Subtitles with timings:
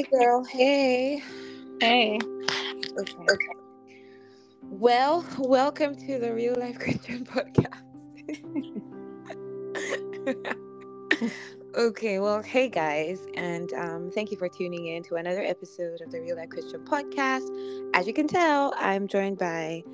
[0.00, 0.44] Hey, girl.
[0.44, 1.22] Hey.
[1.78, 2.18] Hey.
[2.98, 3.14] Okay.
[3.18, 3.52] okay.
[4.62, 7.82] Well, welcome to the Real Life Christian Podcast.
[11.76, 12.18] okay.
[12.18, 13.26] Well, hey, guys.
[13.34, 16.82] And um, thank you for tuning in to another episode of the Real Life Christian
[16.82, 17.50] Podcast.
[17.92, 19.84] As you can tell, I'm joined by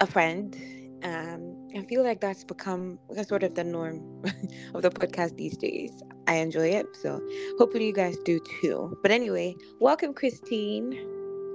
[0.00, 0.60] a friend.
[1.04, 4.22] Um, I feel like that's become sort of the norm
[4.74, 5.90] of the podcast these days.
[6.26, 6.86] I enjoy it.
[7.00, 7.20] So
[7.58, 8.98] hopefully you guys do too.
[9.00, 10.92] But anyway, welcome, Kristine.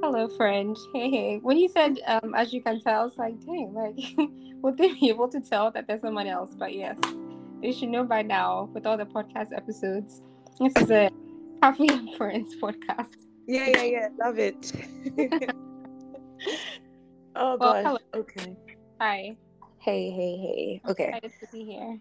[0.01, 0.75] Hello, friend.
[0.93, 1.39] Hey, hey.
[1.43, 3.95] When you said, um, as you can tell, it's like, dang, like,
[4.63, 6.55] would they be able to tell that there's someone else?
[6.57, 6.97] But yes,
[7.61, 10.23] they should know by now with all the podcast episodes.
[10.59, 11.11] This is a
[11.61, 13.13] Happy Friends podcast.
[13.47, 14.07] Yeah, yeah, yeah.
[14.19, 14.71] Love it.
[17.35, 17.97] oh, well, Hello.
[18.15, 18.55] Okay.
[18.99, 19.37] Hi.
[19.87, 20.81] Hey, hey, hey.
[20.89, 21.07] Okay.
[21.15, 21.97] Excited to be here.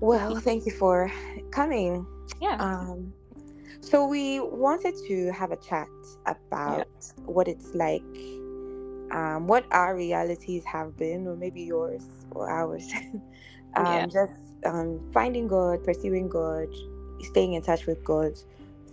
[0.00, 1.12] Well, thank you for
[1.50, 2.06] coming.
[2.40, 2.56] Yeah.
[2.58, 3.12] Um,
[3.82, 5.86] so we wanted to have a chat
[6.24, 7.24] about yeah.
[7.26, 8.00] what it's like,
[9.12, 12.90] um, what our realities have been, or maybe yours or ours.
[13.74, 14.06] um, yeah.
[14.06, 16.68] Just um, finding God, pursuing God,
[17.20, 18.32] staying in touch with God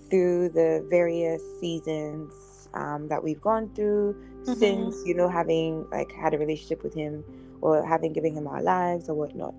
[0.10, 4.54] through the various seasons um, that we've gone through mm-hmm.
[4.54, 7.24] since you know having like had a relationship with Him
[7.62, 9.56] or having given him our lives or whatnot.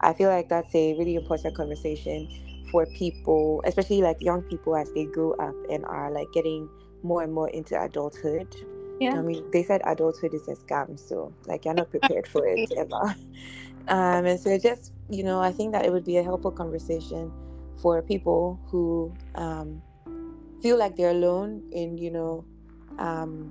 [0.00, 2.28] I feel like that's a really important conversation
[2.70, 6.68] for people, especially like young people as they grow up and are like getting
[7.02, 8.54] more and more into adulthood.
[9.00, 9.14] Yeah.
[9.14, 12.72] I mean, they said adulthood is a scam, so like you're not prepared for it
[12.76, 13.14] ever.
[13.88, 17.32] Um, and so just, you know, I think that it would be a helpful conversation
[17.80, 19.80] for people who um,
[20.60, 22.44] feel like they're alone in, you know,
[22.98, 23.50] um,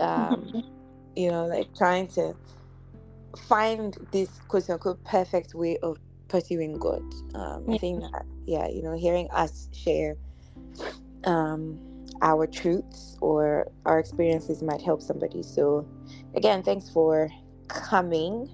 [0.00, 0.64] um,
[1.16, 2.34] you know, like trying to
[3.36, 7.02] find this quote unquote perfect way of pursuing God.
[7.34, 10.16] Um, I think that, yeah, you know, hearing us share
[11.24, 11.78] um,
[12.22, 15.42] our truths or our experiences might help somebody.
[15.42, 15.86] So,
[16.34, 17.30] again, thanks for
[17.68, 18.48] coming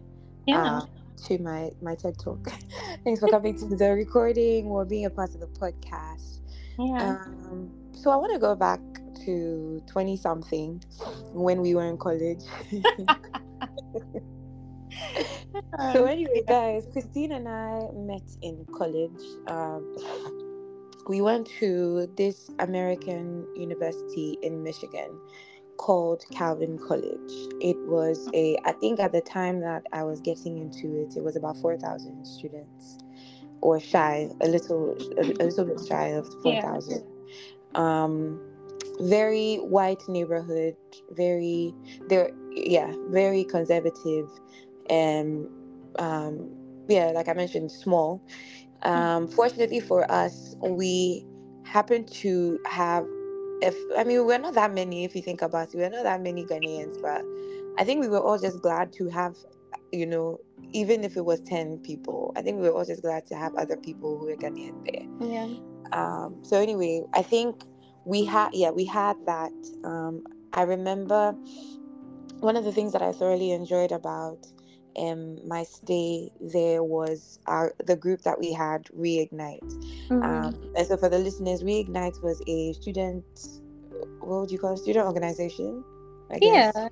[0.47, 0.79] yeah.
[0.79, 0.87] uh,
[1.27, 2.53] to my, my TED Talk.
[3.05, 6.41] thanks for coming to the recording or being a part of the podcast.
[6.79, 7.19] Yeah.
[7.23, 8.81] Um, so, I want to go back
[9.25, 10.83] to 20 something
[11.33, 12.43] when we were in college.
[15.93, 19.23] so anyway, guys, Kristine and I met in college.
[19.47, 19.97] Um,
[21.09, 25.19] we went to this American university in Michigan
[25.77, 27.33] called Calvin College.
[27.61, 31.23] It was a, I think at the time that I was getting into it, it
[31.23, 32.99] was about four thousand students,
[33.63, 37.03] or shy, a little, a, a little bit shy of four thousand.
[37.75, 38.03] Yeah.
[38.03, 38.41] Um,
[39.01, 40.77] very white neighborhood,
[41.13, 41.73] very
[42.09, 44.29] there, yeah, very conservative
[44.91, 45.47] and
[45.99, 46.51] um,
[46.89, 48.21] yeah, like I mentioned, small.
[48.83, 51.25] Um, fortunately for us, we
[51.65, 53.07] happen to have.
[53.63, 55.05] If I mean, we're not that many.
[55.05, 57.23] If you think about it, we're not that many Ghanaians, but
[57.79, 59.37] I think we were all just glad to have,
[59.93, 60.39] you know,
[60.73, 63.55] even if it was ten people, I think we were all just glad to have
[63.57, 65.29] other people who were Ghanaian there.
[65.29, 65.49] Yeah.
[65.93, 67.63] Um, so anyway, I think
[68.05, 69.53] we had, yeah, we had that.
[69.85, 71.33] Um, I remember
[72.41, 74.47] one of the things that I thoroughly enjoyed about
[74.97, 79.61] um, my stay there was our the group that we had reignite
[80.09, 80.23] mm-hmm.
[80.23, 83.25] um, and so for the listeners reignite was a student
[84.21, 85.85] what would you call it student organization
[86.31, 86.73] I guess.
[86.75, 86.89] yeah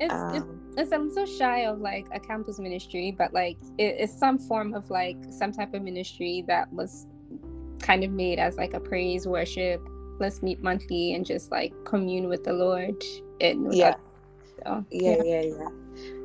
[0.00, 3.96] it's, um, it's, it's, i'm so shy of like a campus ministry but like it,
[3.98, 7.06] it's some form of like some type of ministry that was
[7.80, 9.80] kind of made as like a praise worship
[10.18, 13.02] let's meet monthly and just like commune with the lord
[13.40, 13.94] and yeah
[14.64, 15.68] so, yeah, yeah, yeah, yeah.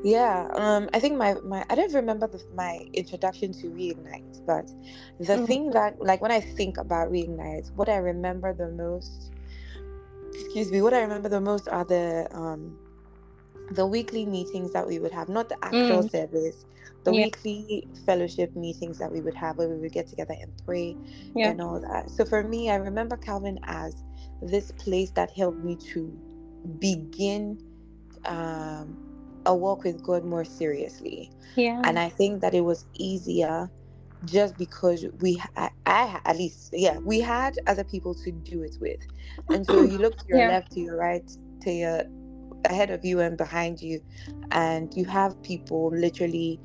[0.03, 4.67] Yeah, um, I think my my I don't remember the, my introduction to reignite, but
[5.19, 5.45] the mm-hmm.
[5.45, 9.31] thing that like when I think about reignite, what I remember the most,
[10.33, 12.77] excuse me, what I remember the most are the um
[13.71, 16.11] the weekly meetings that we would have, not the actual mm.
[16.11, 16.65] service,
[17.03, 17.25] the yeah.
[17.25, 20.96] weekly fellowship meetings that we would have where we would get together and pray
[21.35, 21.49] yeah.
[21.49, 22.09] and all that.
[22.09, 24.03] So for me, I remember Calvin as
[24.41, 26.11] this place that helped me to
[26.79, 27.61] begin
[28.25, 29.10] um,
[29.46, 31.32] a walk with God more seriously.
[31.55, 31.82] Yeah.
[31.84, 33.70] And I think that it was easier
[34.26, 38.78] just because we I, I, at least yeah we had other people to do it
[38.79, 38.99] with
[39.49, 40.47] and so you look to your yeah.
[40.49, 41.29] left to your right
[41.61, 42.03] to your
[42.66, 44.02] ahead of you and behind you
[44.52, 46.59] and you have people literally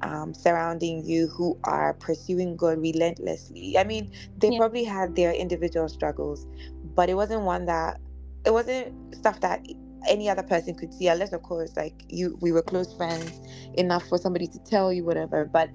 [0.00, 4.58] um, surrounding you who are pursuing god relentlessly i mean they yeah.
[4.58, 6.46] probably had their individual struggles
[6.94, 8.00] but it wasn't one that
[8.46, 9.60] it wasn't stuff that
[10.08, 13.40] any other person could see unless of course like you we were close friends
[13.74, 15.44] enough for somebody to tell you whatever.
[15.44, 15.70] But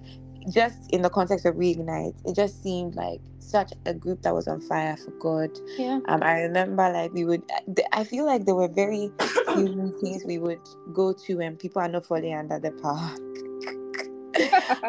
[0.50, 4.48] just in the context of reignite it just seemed like such a group that was
[4.48, 5.50] on fire for god.
[5.78, 6.00] Yeah.
[6.08, 7.44] Um i remember like we would
[7.92, 9.12] i feel like there were very
[9.54, 10.62] few things we would
[10.94, 13.14] go to and people are not falling under the power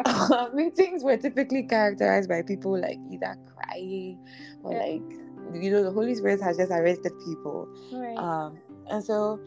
[0.05, 4.17] uh, meetings were typically characterized by people like either crying
[4.63, 4.79] or yeah.
[4.79, 7.67] like you know the holy spirit has just arrested people.
[7.91, 8.17] Right.
[8.17, 8.57] um
[8.89, 9.39] and so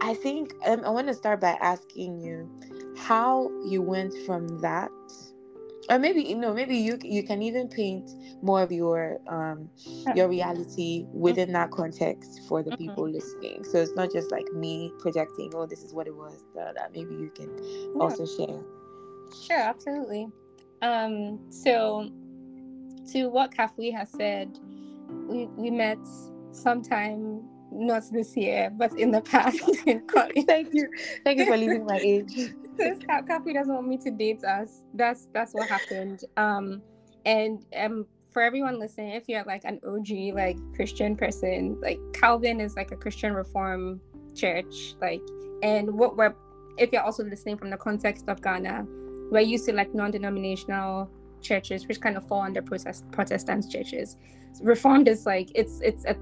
[0.00, 2.48] i think um, i want to start by asking you
[2.96, 4.90] how you went from that
[5.90, 8.10] or maybe you know maybe you you can even paint
[8.42, 9.68] more of your um
[10.14, 12.88] your reality within that context for the mm-hmm.
[12.88, 13.64] people listening.
[13.64, 17.14] So it's not just like me projecting oh this is what it was that maybe
[17.14, 18.00] you can yeah.
[18.00, 18.60] also share.
[19.46, 20.28] Sure absolutely.
[20.82, 22.10] Um so
[23.12, 24.58] to what Kafui has said
[25.28, 25.98] we we met
[26.52, 27.42] sometime
[27.72, 30.88] not this year but in the past in college thank you
[31.24, 34.82] thank you for leaving my age Kafui doesn't want me to date us.
[34.94, 36.24] That's that's what happened.
[36.36, 36.82] Um,
[37.24, 42.60] and um, for everyone listening, if you're like an OG like Christian person, like Calvin
[42.60, 44.00] is like a Christian Reform
[44.34, 45.22] church, like,
[45.62, 46.34] and what we're
[46.78, 48.86] if you're also listening from the context of Ghana,
[49.30, 51.10] we're used to like non-denominational
[51.42, 54.16] churches, which kind of fall under protest Protestant churches.
[54.62, 56.16] Reformed is like it's it's a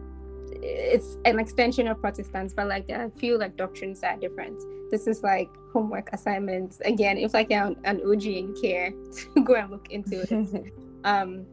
[0.63, 4.21] it's an extension of Protestants, but like there are a few like doctrines that are
[4.21, 4.61] different.
[4.91, 6.81] This is like homework assignments.
[6.85, 8.91] Again, if like you're an OG and care
[9.35, 10.73] to go and look into it.
[11.05, 11.47] um,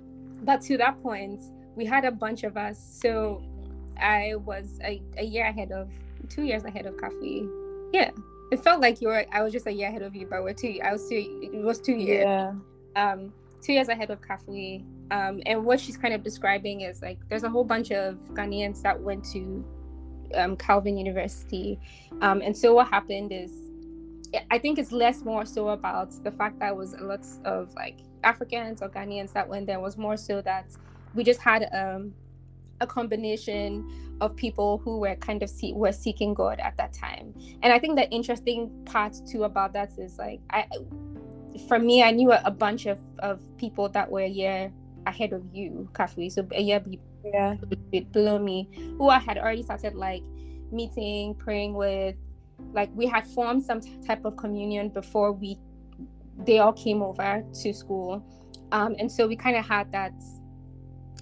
[0.43, 1.41] but to that point,
[1.75, 2.79] we had a bunch of us.
[3.01, 3.41] So
[3.99, 5.89] I was a, a year ahead of
[6.29, 7.49] two years ahead of Kafui.
[7.93, 8.11] Yeah.
[8.51, 10.53] It felt like you were I was just a year ahead of you, but we're
[10.53, 12.23] two I was two it was two years.
[12.25, 12.53] Yeah.
[12.95, 13.33] Um
[13.67, 14.85] two years ahead of Kafui.
[15.11, 18.81] Um, and what she's kind of describing is like there's a whole bunch of Ghanaians
[18.83, 19.65] that went to
[20.35, 21.77] um, Calvin University.
[22.21, 23.51] Um, and so what happened is,
[24.51, 27.99] I think it's less more so about the fact that was a lot of like
[28.23, 29.77] Africans or Ghanaians that went there.
[29.77, 30.67] It was more so that
[31.13, 32.13] we just had um,
[32.79, 37.33] a combination of people who were kind of see- were seeking God at that time.
[37.61, 40.67] And I think the interesting part too about that is like I
[41.67, 44.71] for me, I knew a, a, bunch of, of people that were a year
[45.05, 47.55] ahead of you, Kafui, so a year be- yeah.
[48.11, 50.23] below me, who I had already started like
[50.71, 52.15] meeting, praying with.
[52.73, 55.57] Like we had formed some t- type of communion before we
[56.45, 58.23] they all came over to school.
[58.71, 60.13] Um, and so we kind of had that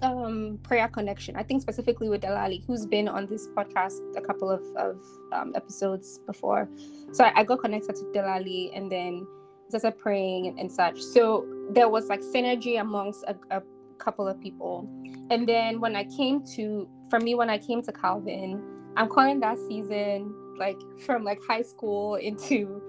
[0.02, 1.36] um, prayer connection.
[1.36, 5.00] I think specifically with Delali, who's been on this podcast a couple of, of
[5.32, 6.68] um, episodes before.
[7.12, 9.26] So I, I, got connected to Delali and then
[9.68, 11.00] started praying and, and such.
[11.00, 13.62] So there was like synergy amongst a, a
[13.98, 14.88] couple of people.
[15.30, 18.62] And then when I came to, for me, when I came to Calvin,
[18.96, 22.80] I'm calling that season like from like high school into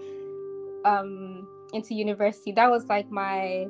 [0.86, 2.52] um into university.
[2.54, 3.68] That was like my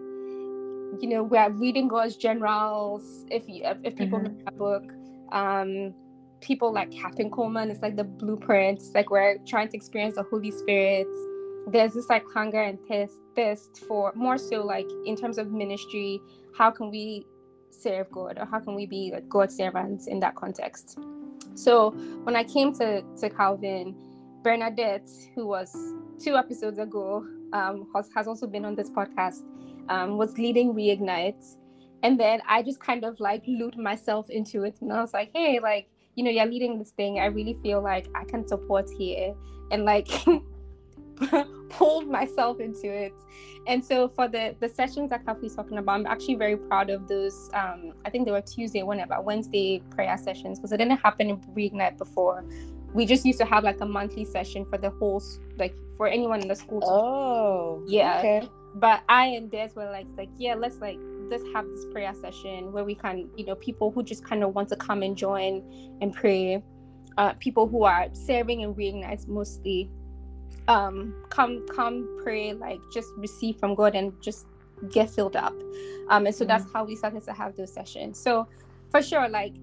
[1.01, 3.25] you know, we're reading God's generals.
[3.29, 4.37] If you if, people mm-hmm.
[4.37, 4.83] read that book,
[5.31, 5.93] um,
[6.39, 7.69] people like Kathryn Kuhlman.
[7.69, 8.91] it's like the blueprints.
[8.93, 11.07] Like we're trying to experience the Holy Spirit
[11.67, 16.19] there's this like hunger and thirst, thirst for more so like in terms of ministry
[16.57, 17.25] how can we
[17.69, 20.97] serve god or how can we be like god's servants in that context?
[21.55, 21.91] So
[22.23, 23.95] when i came to to calvin
[24.43, 25.75] bernadette who was
[26.19, 29.43] two episodes ago um, has, has also been on this podcast
[29.89, 31.43] um, was leading reignite
[32.03, 34.77] and then i just kind of like looped myself into it.
[34.81, 37.19] And i was like hey like you know you're leading this thing.
[37.19, 39.35] I really feel like i can support here.
[39.71, 40.07] And like
[41.69, 43.13] pulled myself into it.
[43.65, 47.07] And so for the the sessions that Kafui's talking about, I'm actually very proud of
[47.07, 47.49] those.
[47.53, 51.37] Um, I think they were Tuesday, whenever Wednesday prayer sessions because it didn't happen in
[51.55, 52.45] Reignite before.
[52.93, 55.21] We just used to have like a monthly session for the whole
[55.57, 56.81] like for anyone in the school.
[56.83, 58.19] Oh, yeah.
[58.19, 58.49] Okay.
[58.75, 60.97] But I and Des were like like yeah, let's like
[61.29, 64.55] let's have this prayer session where we can you know people who just kind of
[64.55, 65.63] want to come and join
[66.01, 66.63] and pray.
[67.17, 69.89] Uh, people who are serving and reignite mostly
[70.67, 74.47] um come come pray like just receive from god and just
[74.89, 75.53] get filled up
[76.09, 76.49] um and so mm-hmm.
[76.49, 78.47] that's how we started to have those sessions so
[78.91, 79.53] for sure like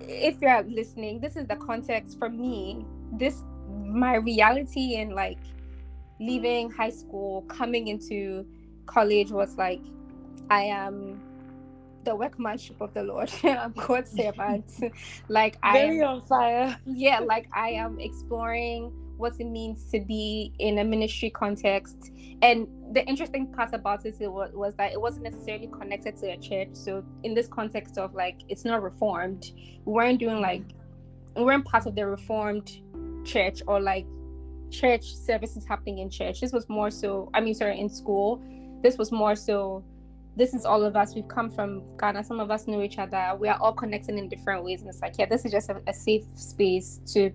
[0.00, 3.42] if you're listening this is the context for me this
[3.84, 5.38] my reality and like
[6.20, 8.46] leaving high school coming into
[8.86, 9.80] college was like
[10.50, 11.20] i am
[12.06, 13.30] the workmanship of the Lord.
[13.42, 14.70] I'm God's servant.
[15.28, 16.78] like I very on fire.
[16.86, 22.10] Yeah, like I am exploring what it means to be in a ministry context.
[22.42, 26.70] And the interesting part about this was, that it wasn't necessarily connected to a church.
[26.72, 29.52] So in this context of like it's not reformed,
[29.84, 30.62] we weren't doing like
[31.34, 32.80] we weren't part of the reformed
[33.24, 34.06] church or like
[34.70, 36.40] church services happening in church.
[36.40, 38.42] This was more so I mean sorry in school.
[38.82, 39.84] this was more so
[40.36, 41.14] this is all of us.
[41.14, 42.22] We've come from Ghana.
[42.22, 43.34] Some of us know each other.
[43.38, 44.82] We are all connected in different ways.
[44.82, 47.30] And it's like, yeah, this is just a, a safe space to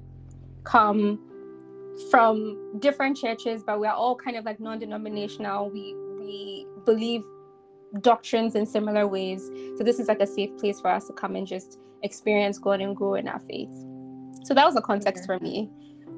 [0.64, 1.20] come
[2.10, 5.70] from different churches, but we're all kind of like non-denominational.
[5.70, 7.24] We we believe
[8.00, 9.50] doctrines in similar ways.
[9.78, 12.82] So this is like a safe place for us to come and just experience God
[12.82, 13.70] and grow in our faith.
[14.44, 15.38] So that was a context yeah.
[15.38, 15.70] for me.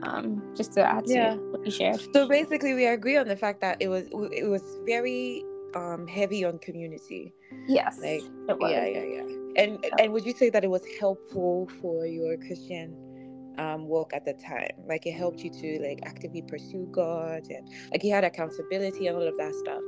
[0.03, 1.35] Um, just to add to yeah.
[1.35, 2.01] what you shared.
[2.13, 6.43] So basically, we agree on the fact that it was it was very um, heavy
[6.43, 7.33] on community.
[7.67, 8.21] Yes, like
[8.59, 9.21] yeah, yeah, yeah.
[9.55, 9.89] And yeah.
[9.99, 12.97] and would you say that it was helpful for your Christian
[13.57, 14.71] um, walk at the time?
[14.87, 19.17] Like it helped you to like actively pursue God and like you had accountability and
[19.17, 19.81] all of that stuff.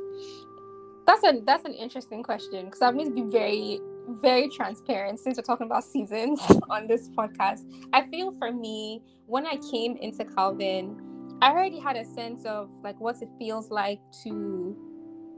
[1.06, 3.80] That's a that's an interesting question because I'm going to be very
[4.22, 7.62] very transparent since we're talking about seasons on this podcast.
[7.94, 12.70] I feel for me when I came into Calvin, I already had a sense of
[12.84, 14.76] like what it feels like to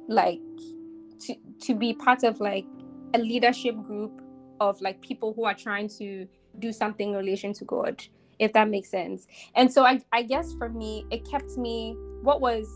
[0.07, 0.39] like
[1.21, 2.65] to to be part of like
[3.13, 4.21] a leadership group
[4.59, 6.27] of like people who are trying to
[6.59, 8.03] do something in relation to God,
[8.39, 9.27] if that makes sense.
[9.55, 12.67] And so I, I guess for me, it kept me what was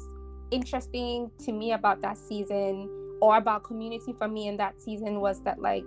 [0.52, 2.90] interesting to me about that season
[3.22, 5.86] or about community for me in that season was that like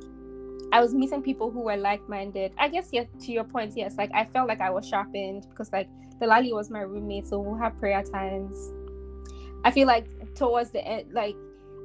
[0.73, 2.53] I was meeting people who were like-minded.
[2.59, 3.97] I guess yes, to your point, yes.
[3.97, 5.89] Like I felt like I was sharpened because like
[6.21, 8.73] Delali was my roommate, so we'll have prayer times.
[9.65, 11.37] I feel like towards the end, like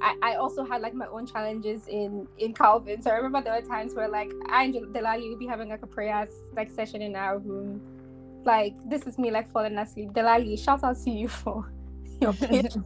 [0.01, 3.01] I, I also had like my own challenges in in Calvin.
[3.01, 5.83] So I remember there were times where like I and Delali would be having like
[5.83, 7.81] a prayer like session in our room.
[8.45, 10.11] Like this is me like falling asleep.
[10.11, 11.71] Delali, shout out to you for
[12.21, 12.77] your patience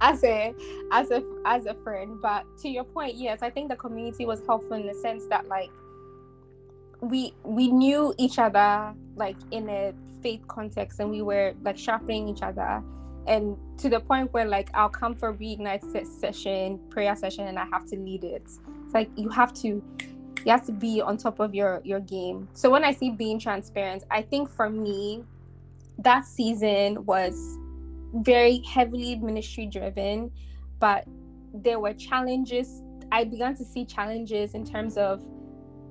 [0.00, 0.54] as a
[0.92, 2.20] as a as a friend.
[2.20, 5.46] But to your point, yes, I think the community was helpful in the sense that
[5.48, 5.70] like
[7.00, 12.28] we we knew each other like in a faith context and we were like sharpening
[12.28, 12.82] each other
[13.26, 17.66] and to the point where like I'll come for reignite session, prayer session, and I
[17.66, 18.42] have to lead it.
[18.84, 19.82] It's like you have to
[20.44, 22.48] you have to be on top of your your game.
[22.52, 25.24] So when I see being transparent, I think for me,
[25.98, 27.58] that season was
[28.14, 30.30] very heavily ministry driven,
[30.78, 31.04] but
[31.54, 32.82] there were challenges.
[33.10, 35.22] I began to see challenges in terms of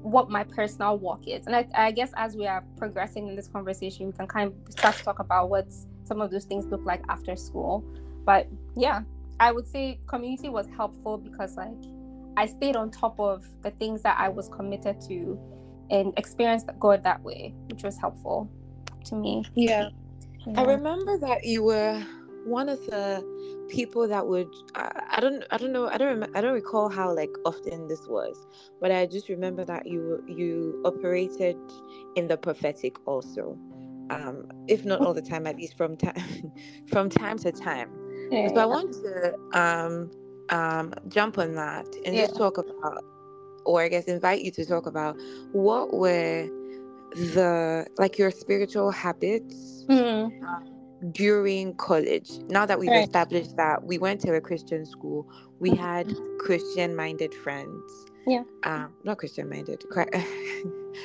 [0.01, 1.45] what my personal walk is.
[1.45, 4.73] And I, I guess as we are progressing in this conversation, we can kind of
[4.73, 7.83] start to talk about what's some of those things look like after school.
[8.25, 9.01] But yeah,
[9.39, 11.69] I would say community was helpful because like
[12.37, 15.39] I stayed on top of the things that I was committed to
[15.89, 18.49] and experienced God that way, which was helpful
[19.05, 19.43] to me.
[19.55, 19.89] Yeah.
[20.45, 20.61] yeah.
[20.61, 22.01] I remember that you were
[22.45, 23.23] one of the
[23.69, 26.89] people that would I, I don't I don't know I don't rem- I don't recall
[26.89, 28.35] how like often this was
[28.81, 31.55] but I just remember that you you operated
[32.15, 33.57] in the prophetic also
[34.11, 36.51] um, if not all the time, at least from time
[36.87, 37.89] from time to time.
[38.29, 38.47] Yeah.
[38.49, 40.11] So I want to um,
[40.49, 42.25] um, jump on that and yeah.
[42.25, 43.03] just talk about,
[43.65, 45.17] or I guess invite you to talk about
[45.51, 46.47] what were
[47.15, 51.09] the like your spiritual habits mm-hmm.
[51.11, 52.29] during college.
[52.47, 53.03] Now that we've right.
[53.03, 55.27] established that we went to a Christian school,
[55.59, 58.05] we had Christian minded friends.
[58.27, 58.43] Yeah.
[58.63, 60.23] Um, not Christian minded, Christian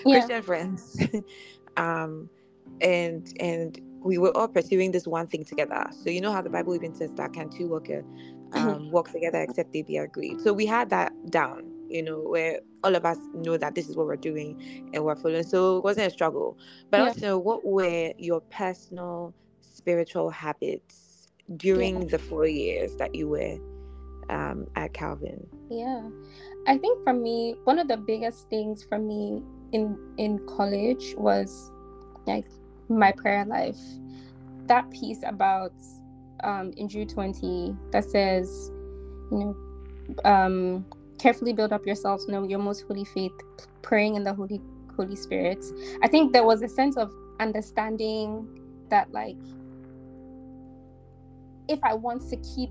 [0.04, 0.40] yeah.
[0.42, 0.98] friends.
[1.76, 2.28] um,
[2.80, 5.86] and and we were all pursuing this one thing together.
[5.90, 8.56] So you know how the Bible even says that can two work mm-hmm.
[8.56, 10.40] um, work together except they be agreed.
[10.40, 13.96] So we had that down, you know, where all of us know that this is
[13.96, 15.42] what we're doing and we're following.
[15.42, 16.56] So it wasn't a struggle.
[16.90, 17.06] But yeah.
[17.06, 22.08] also, what were your personal spiritual habits during yeah.
[22.08, 23.58] the four years that you were
[24.30, 25.46] um, at Calvin?
[25.68, 26.08] Yeah,
[26.66, 29.42] I think for me, one of the biggest things for me
[29.72, 31.72] in in college was
[32.26, 32.46] like
[32.88, 33.78] my prayer life.
[34.66, 35.72] That piece about
[36.42, 38.70] um, in Jude 20 that says,
[39.30, 40.86] you know, um,
[41.18, 43.32] carefully build up yourselves, know your most holy faith,
[43.82, 44.60] praying in the Holy
[44.96, 45.64] Holy Spirit.
[46.02, 48.48] I think there was a sense of understanding
[48.88, 49.36] that, like,
[51.68, 52.70] if I want to keep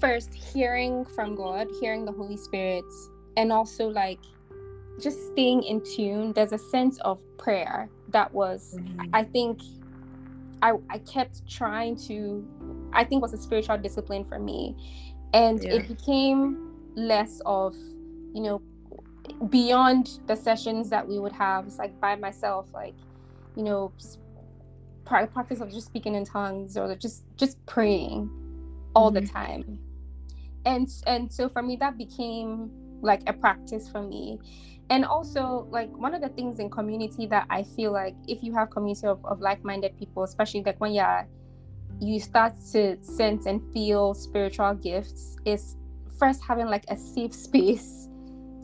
[0.00, 2.84] first hearing from God, hearing the Holy Spirit,
[3.36, 4.20] and also like
[5.00, 9.02] just staying in tune there's a sense of prayer that was mm-hmm.
[9.12, 9.60] i think
[10.62, 12.46] I, I kept trying to
[12.92, 14.76] i think was a spiritual discipline for me
[15.32, 15.74] and yeah.
[15.74, 17.74] it became less of
[18.32, 18.62] you know
[19.48, 22.94] beyond the sessions that we would have it's like by myself like
[23.56, 23.92] you know
[25.04, 28.30] practice of just speaking in tongues or just just praying
[28.94, 29.24] all mm-hmm.
[29.24, 29.78] the time
[30.64, 32.70] and and so for me that became
[33.02, 34.38] like a practice for me
[34.94, 38.54] and also like one of the things in community that i feel like if you
[38.54, 41.26] have community of, of like-minded people especially like when you're
[42.00, 45.76] you start to sense and feel spiritual gifts is
[46.18, 48.08] first having like a safe space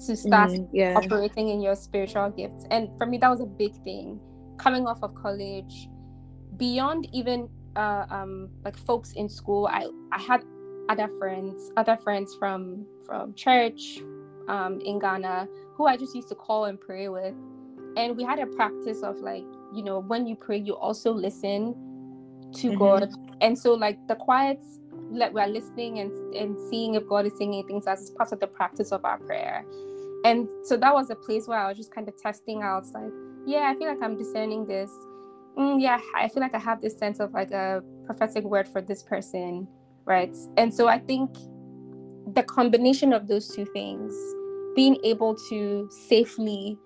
[0.07, 0.95] to start mm, yeah.
[0.97, 2.65] operating in your spiritual gifts.
[2.71, 4.19] And for me, that was a big thing.
[4.59, 5.89] Coming off of college,
[6.57, 10.43] beyond even uh, um, like folks in school, I I had
[10.89, 14.01] other friends, other friends from from church
[14.49, 17.35] um, in Ghana who I just used to call and pray with,
[17.97, 21.75] and we had a practice of like you know when you pray, you also listen
[22.55, 22.79] to mm-hmm.
[22.79, 24.61] God, and so like the quiet
[25.13, 28.33] like we're listening and and seeing if God is saying anything to us as part
[28.33, 29.65] of the practice of our prayer.
[30.25, 33.11] And so that was a place where I was just kind of testing out, like,
[33.47, 34.91] yeah, I feel like I'm discerning this.
[35.59, 38.83] Mm, yeah, I feel like I have this sense of like a prophetic word for
[38.83, 39.67] this person,
[40.05, 40.37] right?
[40.57, 41.31] And so I think
[42.35, 44.15] the combination of those two things,
[44.75, 46.79] being able to safely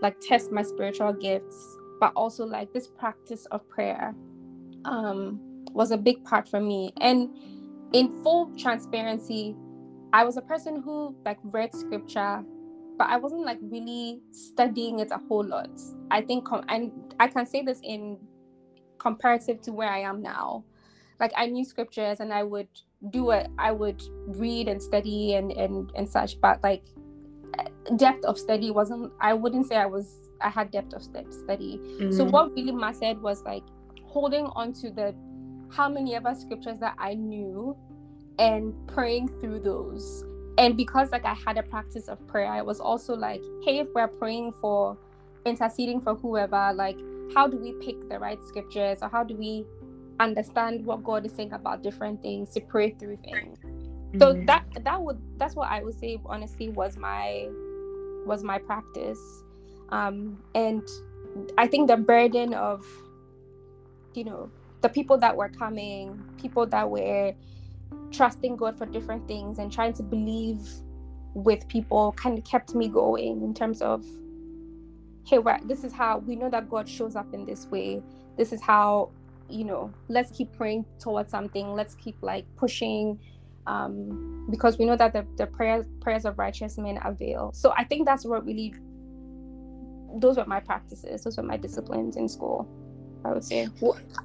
[0.00, 4.14] like test my spiritual gifts, but also like this practice of prayer,
[4.84, 5.38] um,
[5.72, 6.92] was a big part for me.
[7.00, 7.30] And
[7.92, 9.54] in full transparency,
[10.12, 12.44] I was a person who like read scripture,
[12.98, 15.70] but I wasn't like really studying it a whole lot.
[16.10, 18.18] I think, com- and I can say this in
[18.98, 20.64] comparative to where I am now.
[21.20, 22.68] Like I knew scriptures and I would
[23.10, 23.48] do it.
[23.58, 26.84] I would read and study and and and such, but like
[27.96, 29.12] depth of study wasn't.
[29.20, 30.18] I wouldn't say I was.
[30.40, 31.78] I had depth of study.
[31.82, 32.12] Mm-hmm.
[32.12, 33.62] So what really mattered was like
[34.04, 35.14] holding on to the
[35.70, 37.76] how many ever scriptures that I knew
[38.38, 40.24] and praying through those.
[40.58, 43.88] And because like I had a practice of prayer, I was also like, hey, if
[43.94, 44.98] we're praying for
[45.46, 46.98] interceding for whoever, like
[47.34, 49.64] how do we pick the right scriptures or how do we
[50.20, 53.58] understand what God is saying about different things to pray through things?
[53.58, 54.18] Mm-hmm.
[54.18, 57.48] So that that would that's what I would say honestly was my
[58.26, 59.20] was my practice.
[59.90, 60.86] Um and
[61.58, 62.84] I think the burden of
[64.14, 64.50] you know
[64.80, 67.34] the people that were coming, people that were
[68.10, 70.68] trusting God for different things and trying to believe
[71.34, 74.04] with people kind of kept me going in terms of
[75.26, 78.02] hey this is how we know that god shows up in this way
[78.36, 79.10] this is how
[79.52, 83.18] you know let's keep praying towards something let's keep like pushing
[83.66, 87.84] um because we know that the, the prayers prayers of righteous men avail so i
[87.84, 88.74] think that's what really
[90.16, 92.68] those were my practices those were my disciplines in school
[93.24, 93.68] I would say.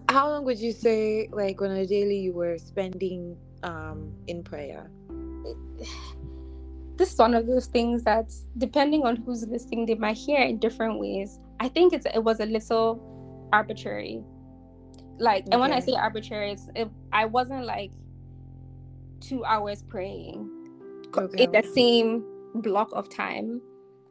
[0.09, 4.89] How long would you say, like, on a daily, you were spending um, in prayer?
[6.97, 10.57] This is one of those things that, depending on who's listening, they might hear in
[10.57, 11.39] different ways.
[11.59, 12.99] I think it's it was a little
[13.53, 14.23] arbitrary.
[15.19, 17.91] Like, and when I say arbitrary, it's it, I wasn't like
[19.19, 20.49] two hours praying
[21.17, 21.43] okay.
[21.43, 22.23] in the same
[22.55, 23.61] block of time.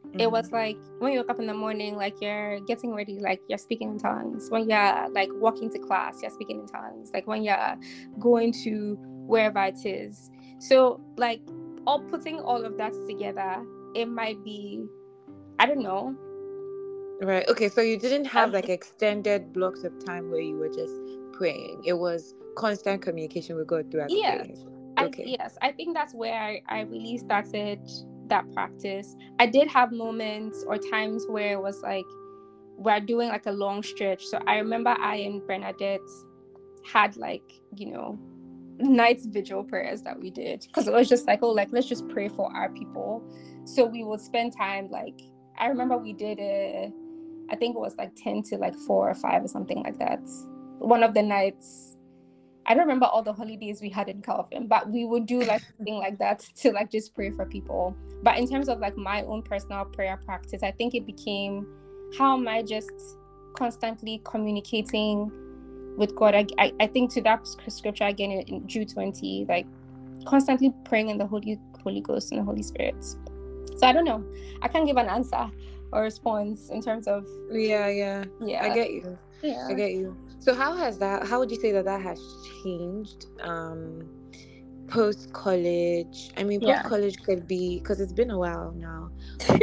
[0.07, 0.21] Mm-hmm.
[0.21, 3.41] it was like when you wake up in the morning like you're getting ready like
[3.49, 4.49] you're speaking in tongues.
[4.49, 7.11] When you're like walking to class you're speaking in tongues.
[7.13, 7.75] Like when you're
[8.17, 8.95] going to
[9.27, 10.29] wherever it is.
[10.59, 11.41] So like
[11.87, 13.65] all putting all of that together
[13.95, 14.85] it might be
[15.59, 16.15] i don't know
[17.21, 20.93] right okay so you didn't have like extended blocks of time where you were just
[21.33, 24.55] praying it was constant communication with god throughout yeah the day.
[24.99, 25.23] okay.
[25.23, 27.79] I, yes i think that's where I, I really started
[28.29, 29.15] that practice.
[29.39, 32.05] I did have moments or times where it was like
[32.77, 34.25] we're doing like a long stretch.
[34.25, 35.99] So I remember I and Bernadette
[36.85, 37.43] had like,
[37.75, 38.19] you know,
[38.79, 42.07] night vigil prayers that we did because it was just like, oh, like let's just
[42.09, 43.23] pray for our people.
[43.65, 45.19] So we would spend time like
[45.57, 46.91] I remember we did a
[47.49, 50.21] I think it was like 10 to like 4 or 5 or something like that.
[50.79, 51.97] One of the nights
[52.67, 55.61] I don't remember all the holidays we had in Calvin, but we would do like
[55.77, 57.95] something like that to like just pray for people.
[58.23, 61.65] But in terms of like my own personal prayer practice, I think it became
[62.17, 62.91] how am I just
[63.55, 65.31] constantly communicating
[65.97, 66.35] with God?
[66.35, 69.65] I, I, I think to that scripture again in, in Jude 20, like
[70.25, 73.01] constantly praying in the Holy Holy Ghost and the Holy Spirit.
[73.03, 74.25] So I don't know.
[74.61, 75.49] I can't give an answer
[75.91, 78.25] or response in terms of yeah, yeah.
[78.41, 78.63] Yeah.
[78.63, 79.17] I get you.
[79.41, 79.67] Yeah.
[79.69, 80.15] I get you.
[80.39, 81.27] So how has that?
[81.27, 82.19] How would you say that that has
[82.63, 84.07] changed um,
[84.87, 86.31] post college?
[86.37, 87.25] I mean, post college yeah.
[87.25, 89.09] could be because it's been a while now.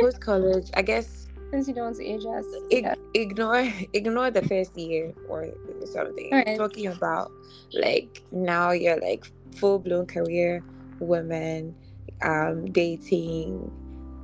[0.00, 1.28] Post college, I guess.
[1.50, 2.94] Since you don't want to age us, ig- yeah.
[3.14, 5.48] ignore ignore the first year or
[5.84, 6.30] something.
[6.32, 6.56] Right.
[6.56, 7.30] Talking about
[7.72, 10.64] like now you're like full blown career
[10.98, 11.74] woman,
[12.22, 13.70] um, dating,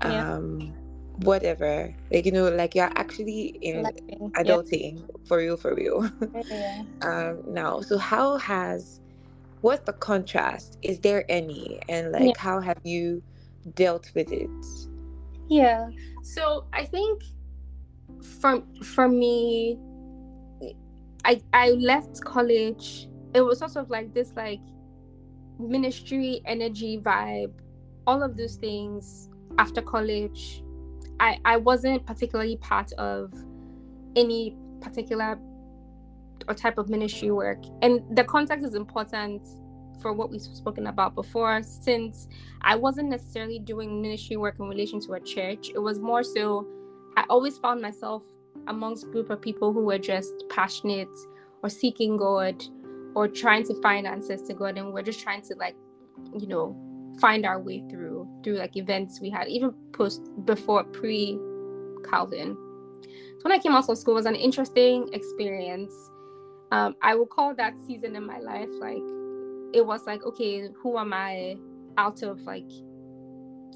[0.02, 0.60] um.
[0.60, 0.79] Yeah
[1.22, 1.94] whatever.
[2.10, 3.84] Like you know like you're actually in
[4.34, 5.16] adulting yeah.
[5.26, 6.10] for real for real.
[6.50, 6.82] Yeah.
[7.02, 9.00] um now so how has
[9.60, 10.78] what's the contrast?
[10.82, 11.80] Is there any?
[11.88, 12.32] And like yeah.
[12.38, 13.22] how have you
[13.74, 14.50] dealt with it?
[15.48, 15.90] Yeah
[16.22, 17.22] so i think
[18.40, 19.78] from for me
[21.24, 23.08] i i left college.
[23.32, 24.60] It was sort of like this like
[25.58, 27.52] ministry energy vibe
[28.06, 29.28] all of those things
[29.58, 30.64] after college
[31.20, 33.32] i i wasn't particularly part of
[34.16, 35.38] any particular
[36.48, 37.58] or type of ministry work.
[37.82, 39.46] And the context is important
[40.00, 42.26] for what we've spoken about before since
[42.62, 45.70] i wasn't necessarily doing ministry work in relation to a church.
[45.74, 46.66] It was more so
[47.16, 48.22] i always found myself
[48.66, 51.14] amongst group of people who were just passionate
[51.62, 52.64] or seeking god
[53.14, 55.76] or trying to find answers to God and we're just trying to like,
[56.38, 56.76] you know,
[57.20, 61.38] find our way through through like events we had even post before pre
[62.08, 62.56] Calvin.
[63.02, 65.92] So when I came out of school it was an interesting experience.
[66.72, 69.02] Um, I will call that season in my life like
[69.72, 71.56] it was like okay who am I
[71.98, 72.70] out of like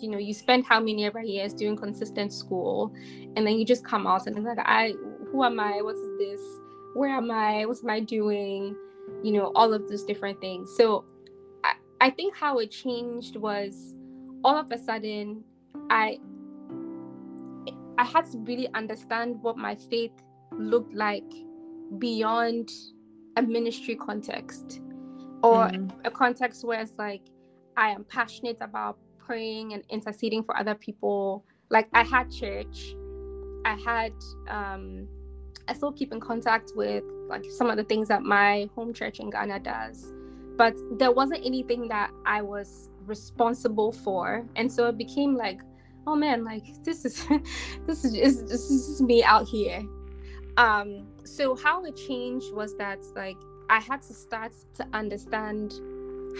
[0.01, 2.93] you know you spend how many ever years doing consistent school
[3.37, 4.95] and then you just come out and it's like I
[5.35, 5.83] who am I?
[5.83, 6.41] What's this?
[6.95, 7.67] Where am I?
[7.67, 8.77] What am I doing?
[9.25, 10.73] You know all of those different things.
[10.77, 11.05] So
[12.05, 13.95] I, think how it changed was
[14.45, 15.43] all of a sudden
[15.91, 16.19] i
[17.99, 20.13] i had to really understand what my faith
[20.53, 21.31] looked like
[21.99, 22.71] beyond
[23.37, 24.81] a ministry context
[25.43, 25.91] or mm.
[26.05, 27.23] a context where it's like
[27.77, 31.45] i am passionate about praying and interceding for other people.
[31.71, 32.95] Like i had church.
[33.65, 34.13] I had
[34.49, 35.09] um
[35.67, 39.19] I still keep in contact with like some of the things that my home church
[39.19, 40.13] in Ghana does,
[40.57, 45.61] but there wasn't anything that I was responsible for, and so it became like,
[46.07, 47.27] oh man, like this is
[47.87, 49.83] this is just, this is me out here.
[50.57, 53.37] Um, so how it changed was that like
[53.71, 55.75] I had to start to understand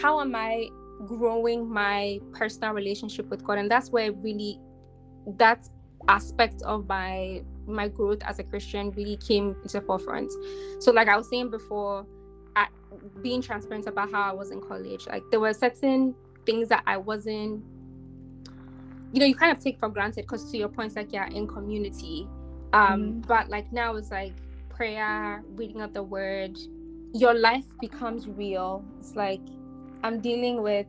[0.01, 0.69] how am I
[1.05, 4.59] growing my personal relationship with God, and that's where really
[5.37, 5.67] that
[6.07, 10.31] aspect of my my growth as a Christian really came into the forefront.
[10.79, 12.05] So, like I was saying before,
[13.21, 16.97] being transparent about how I was in college, like there were certain things that I
[16.97, 17.63] wasn't,
[19.11, 21.47] you know, you kind of take for granted because to your point, like yeah, in
[21.47, 22.27] community.
[22.73, 23.19] Um, mm-hmm.
[23.21, 24.33] but like now it's like
[24.69, 26.57] prayer, reading of the word,
[27.13, 28.83] your life becomes real.
[28.99, 29.41] It's like
[30.03, 30.87] I'm dealing with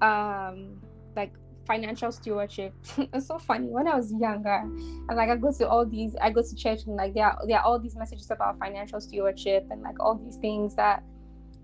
[0.00, 0.80] um
[1.16, 1.32] like
[1.68, 2.74] financial stewardship.
[3.12, 3.68] it's so funny.
[3.68, 6.80] When I was younger, and like I go to all these, I go to church
[6.86, 10.16] and like there are there are all these messages about financial stewardship and like all
[10.16, 11.04] these things that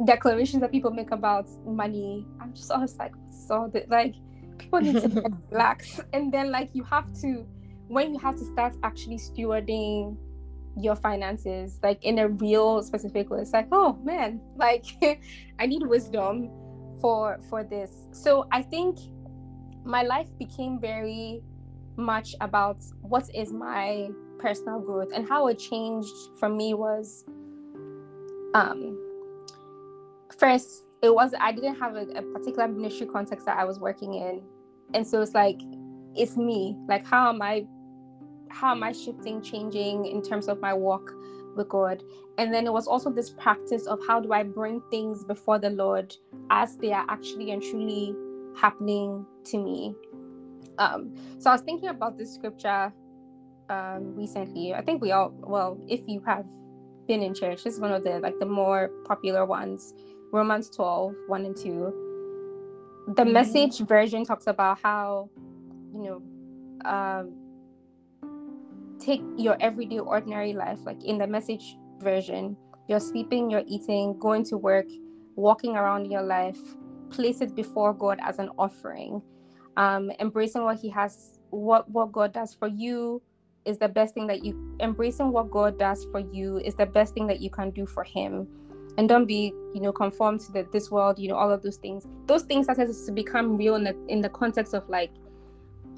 [0.05, 2.25] declarations that people make about money.
[2.40, 4.14] I'm just always like, so that like
[4.59, 5.09] people need to
[5.51, 6.01] relax.
[6.12, 7.45] And then like you have to
[7.88, 10.17] when you have to start actually stewarding
[10.77, 14.87] your finances like in a real specific way it's like oh man like
[15.61, 16.51] i need wisdom
[17.01, 18.99] for for this so i think
[19.85, 21.42] my life became very
[21.97, 27.25] much about what is my personal growth and how it changed for me was
[28.55, 28.99] um
[30.38, 34.14] first it was i didn't have a, a, particular ministry context that i was working
[34.14, 34.42] in.
[34.92, 35.61] And so it's like
[36.14, 36.77] it's me.
[36.88, 37.66] Like how am i
[38.49, 41.12] how am i shifting changing in terms of my walk
[41.57, 42.03] with god?
[42.38, 45.70] And then it was also this practice of how do i bring things before the
[45.70, 46.14] lord
[46.51, 48.14] as they are actually and truly
[48.57, 49.95] happening to me.
[50.79, 52.93] Um, so I was thinking about this scripture
[53.69, 54.75] um, recently.
[54.75, 56.45] I think we all, well, if you have
[57.07, 59.95] been in church, this is one of the like the more popular ones.
[60.33, 61.62] Romans 12, 1 and 2.
[63.07, 63.33] The mm-hmm.
[63.33, 65.31] message version talks about how,
[65.93, 66.23] you know,
[66.90, 67.33] um,
[68.99, 72.57] take your everyday ordinary life, like in the message version,
[72.88, 74.87] you're sleeping, you're eating, going to work,
[75.37, 76.59] walking around your life,
[77.14, 79.22] place it before God as an offering.
[79.77, 83.22] Um, embracing what He has, what what God does for you
[83.64, 84.77] is the best thing that you.
[84.81, 88.05] Embracing what God does for you is the best thing that you can do for
[88.05, 88.46] Him,
[88.98, 91.18] and don't be, you know, conformed to the, this world.
[91.18, 92.07] You know, all of those things.
[92.27, 95.11] Those things started to become real in the in the context of like,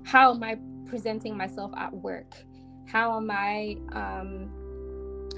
[0.05, 2.33] how am I presenting myself at work?
[2.87, 3.77] How am I?
[3.93, 4.51] Um,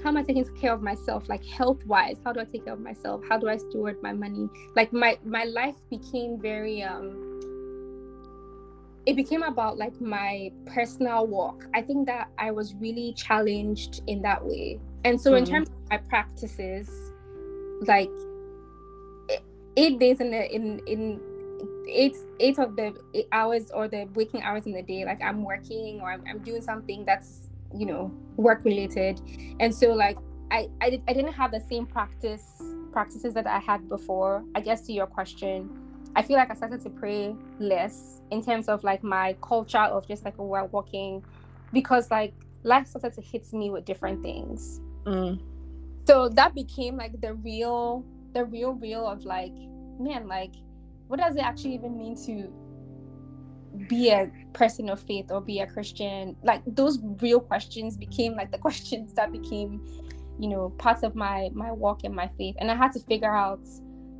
[0.03, 2.17] how am I taking care of myself, like health wise?
[2.23, 3.21] How do I take care of myself?
[3.27, 4.47] How do I steward my money?
[4.75, 7.25] Like my my life became very um
[9.05, 11.65] it became about like my personal walk.
[11.73, 14.79] I think that I was really challenged in that way.
[15.03, 15.37] And so mm-hmm.
[15.37, 16.89] in terms of my practices,
[17.81, 18.11] like
[19.77, 21.19] eight days in the in in
[21.87, 25.43] eight eight of the eight hours or the waking hours in the day, like I'm
[25.43, 29.21] working or I'm, I'm doing something that's you know work related.
[29.59, 30.17] And so like
[30.51, 32.43] I, I i didn't have the same practice
[32.91, 34.43] practices that i had before.
[34.55, 35.69] I guess to your question
[36.15, 40.07] i feel like i started to pray less in terms of like my culture of
[40.07, 41.23] just like walking
[41.73, 44.81] because like life started to hit me with different things.
[45.05, 45.39] Mm.
[46.07, 48.03] so that became like the real
[48.33, 49.53] the real real of like
[49.97, 50.53] man like
[51.07, 52.51] what does it actually even mean to
[53.87, 58.51] be a person of faith or be a christian like those real questions became like
[58.51, 59.81] the questions that became
[60.39, 62.55] you know parts of my my walk and my faith.
[62.59, 63.65] And i had to figure out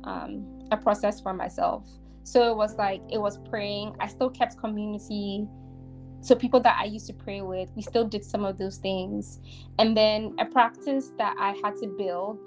[0.04, 1.90] um, a process for myself.
[2.22, 3.96] So it was like it was praying.
[3.98, 5.48] I still kept community.
[6.22, 9.40] So people that i used to pray with we still did some of those things.
[9.78, 12.38] And then a practice that i had to build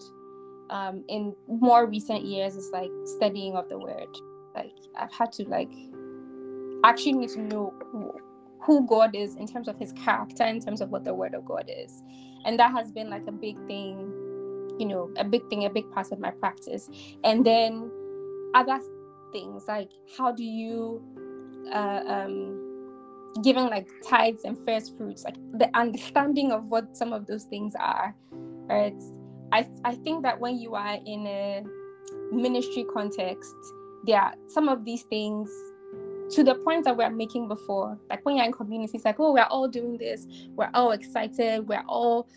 [0.70, 4.16] um, in more recent years is like studying of the word.
[4.56, 5.74] Like i've had to like
[6.84, 7.74] actually need to know
[8.62, 11.46] who, god is in terms of his character in terms of what the word of
[11.46, 12.02] god is.
[12.46, 13.98] And that has been like a big thing
[14.80, 16.90] you know a big thing a big part of my practice.
[17.24, 17.92] And then
[18.56, 18.80] other
[19.32, 21.02] things like how do you
[21.74, 22.74] uh, um
[23.44, 27.74] giving like tithes and first fruits like the understanding of what some of those things
[27.80, 28.16] are
[28.68, 29.02] right?
[29.52, 31.64] I i think that when you are in a
[32.32, 33.56] ministry context
[34.06, 35.50] there are some of these things
[36.32, 37.98] to the point that we're making before.
[38.10, 40.28] Like when you're in communities like oh we're all doing this.
[40.50, 41.68] We're all excited.
[41.68, 42.28] We're all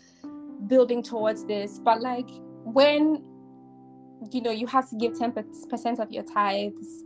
[0.67, 1.79] building towards this.
[1.79, 2.29] But like
[2.63, 3.23] when
[4.31, 7.03] you know you have to give 10% of your tithes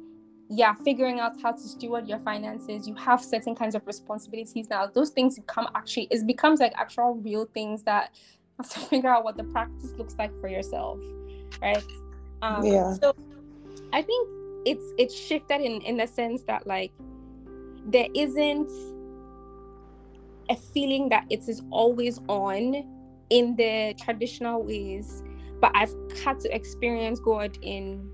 [0.49, 2.87] yeah figuring out how to steward your finances.
[2.87, 4.69] You have certain kinds of responsibilities.
[4.69, 8.15] Now those things become actually it becomes like actual real things that
[8.57, 10.99] have to figure out what the practice looks like for yourself
[11.61, 11.83] right?
[12.41, 12.93] Um, yeah.
[12.93, 13.13] so
[13.93, 14.29] i think
[14.65, 16.91] it's it's shifted in in the sense that like
[17.85, 18.69] there isn't
[20.49, 22.85] a feeling that it is always on
[23.29, 25.23] in the traditional ways
[25.59, 25.93] but i've
[26.23, 28.09] had to experience god in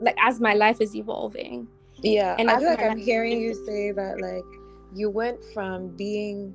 [0.00, 1.66] like as my life is evolving.
[2.02, 4.44] Yeah and i feel like i'm hearing you say that like
[4.94, 6.54] you went from being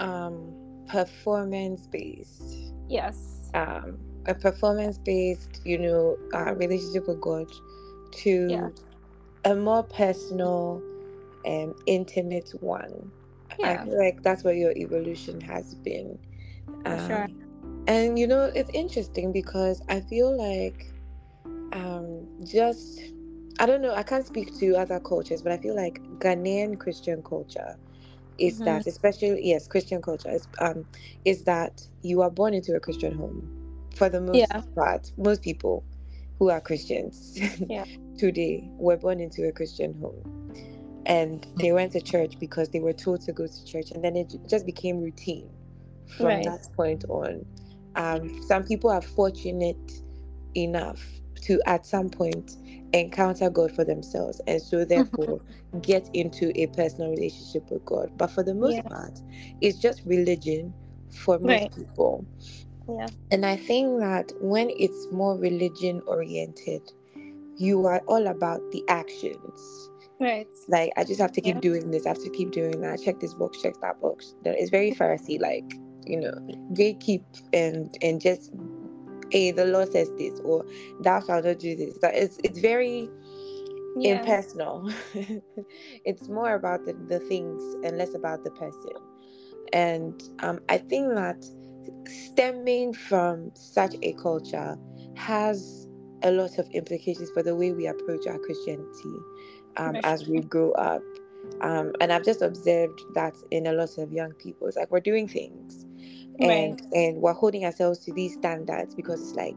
[0.00, 0.52] um
[0.86, 3.50] performance based yes.
[3.54, 7.50] um a performance based, you know, uh, relationship with God
[8.12, 8.68] to yeah.
[9.44, 10.82] a more personal
[11.44, 13.10] and intimate one.
[13.58, 13.80] Yeah.
[13.80, 16.18] I feel like that's where your evolution has been.
[16.84, 17.28] Um, sure.
[17.86, 20.92] And you know, it's interesting because I feel like
[21.72, 23.00] um, just
[23.58, 27.22] I don't know, I can't speak to other cultures, but I feel like Ghanaian Christian
[27.22, 27.76] culture
[28.38, 28.64] is mm-hmm.
[28.64, 30.84] that especially yes, Christian culture is um
[31.24, 33.65] is that you are born into a Christian home
[33.96, 34.62] for the most yeah.
[34.74, 35.84] part, most people
[36.38, 37.84] who are Christians yeah.
[38.18, 40.52] today were born into a Christian home.
[41.06, 43.90] And they went to church because they were told to go to church.
[43.92, 45.48] And then it just became routine
[46.16, 46.44] from right.
[46.44, 47.46] that point on.
[47.94, 49.92] Um, some people are fortunate
[50.54, 51.02] enough
[51.42, 52.56] to, at some point,
[52.92, 54.40] encounter God for themselves.
[54.46, 55.40] And so, therefore,
[55.80, 58.10] get into a personal relationship with God.
[58.16, 58.86] But for the most yes.
[58.88, 59.20] part,
[59.60, 60.74] it's just religion
[61.10, 61.74] for most right.
[61.74, 62.26] people.
[62.88, 63.08] Yeah.
[63.30, 66.82] And I think that when it's more religion oriented,
[67.56, 69.90] you are all about the actions.
[70.20, 70.46] Right.
[70.68, 71.60] Like I just have to keep yeah.
[71.60, 73.02] doing this, I have to keep doing that.
[73.02, 74.34] Check this box, check that box.
[74.44, 75.64] It's very Pharisee like,
[76.06, 76.32] you know,
[76.72, 78.52] gatekeep and and just
[79.30, 80.64] hey, the law says this or
[81.00, 81.98] thou shalt not do this.
[81.98, 83.10] That it's it's very
[83.96, 84.20] yeah.
[84.20, 84.90] impersonal.
[86.04, 88.92] it's more about the, the things and less about the person.
[89.72, 91.44] And um, I think that
[92.06, 94.76] stemming from such a culture
[95.16, 95.88] has
[96.22, 99.14] a lot of implications for the way we approach our Christianity
[99.76, 101.02] um, as we grow up.
[101.60, 104.66] Um, and I've just observed that in a lot of young people.
[104.66, 105.86] It's like we're doing things
[106.40, 106.80] and right.
[106.92, 109.56] and we're holding ourselves to these standards because it's like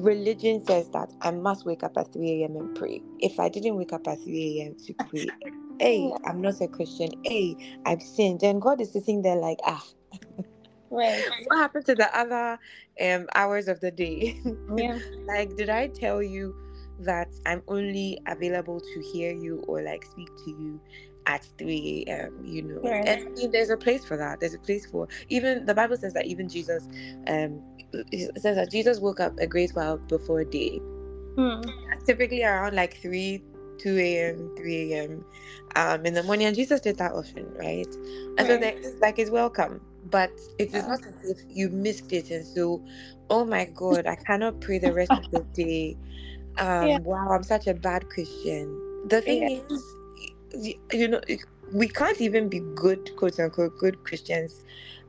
[0.00, 2.56] religion says that I must wake up at 3 a.m.
[2.56, 3.02] and pray.
[3.20, 4.76] If I didn't wake up at 3 a.m.
[4.86, 5.26] to pray,
[5.80, 7.10] hey, I'm not a Christian.
[7.24, 8.42] Hey, I've sinned.
[8.42, 9.84] And God is sitting there like, ah,
[10.90, 11.24] Right.
[11.46, 12.58] What happened to the other
[13.00, 14.40] um hours of the day?
[14.76, 14.98] Yeah.
[15.28, 16.54] like, did I tell you
[17.00, 20.80] that I'm only available to hear you or like speak to you
[21.26, 22.32] at 3 a.m.
[22.42, 23.06] You know, right.
[23.06, 24.40] and I mean, there's a place for that.
[24.40, 26.88] There's a place for even the Bible says that even Jesus,
[27.28, 27.62] um,
[28.36, 30.80] says that Jesus woke up a great while before day.
[31.36, 31.60] Hmm.
[32.06, 33.42] Typically around like 3
[33.78, 35.24] 2 a.m., 3 a.m.
[35.76, 37.86] Um, in the morning, and Jesus did that often, right?
[38.38, 38.48] And right.
[38.48, 42.46] so that, like it's welcome but it is not as if you missed it and
[42.46, 42.82] so
[43.30, 45.96] oh my god i cannot pray the rest of the day.
[46.58, 46.98] Um yeah.
[46.98, 48.66] wow i'm such a bad christian.
[49.08, 49.74] The thing yeah.
[49.74, 51.20] is you know
[51.72, 54.64] we can't even be good quote unquote good christians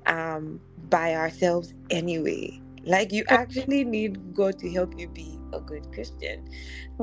[0.06, 0.60] um
[0.90, 2.60] by ourselves anyway.
[2.84, 6.50] Like you actually need god to help you be a good christian.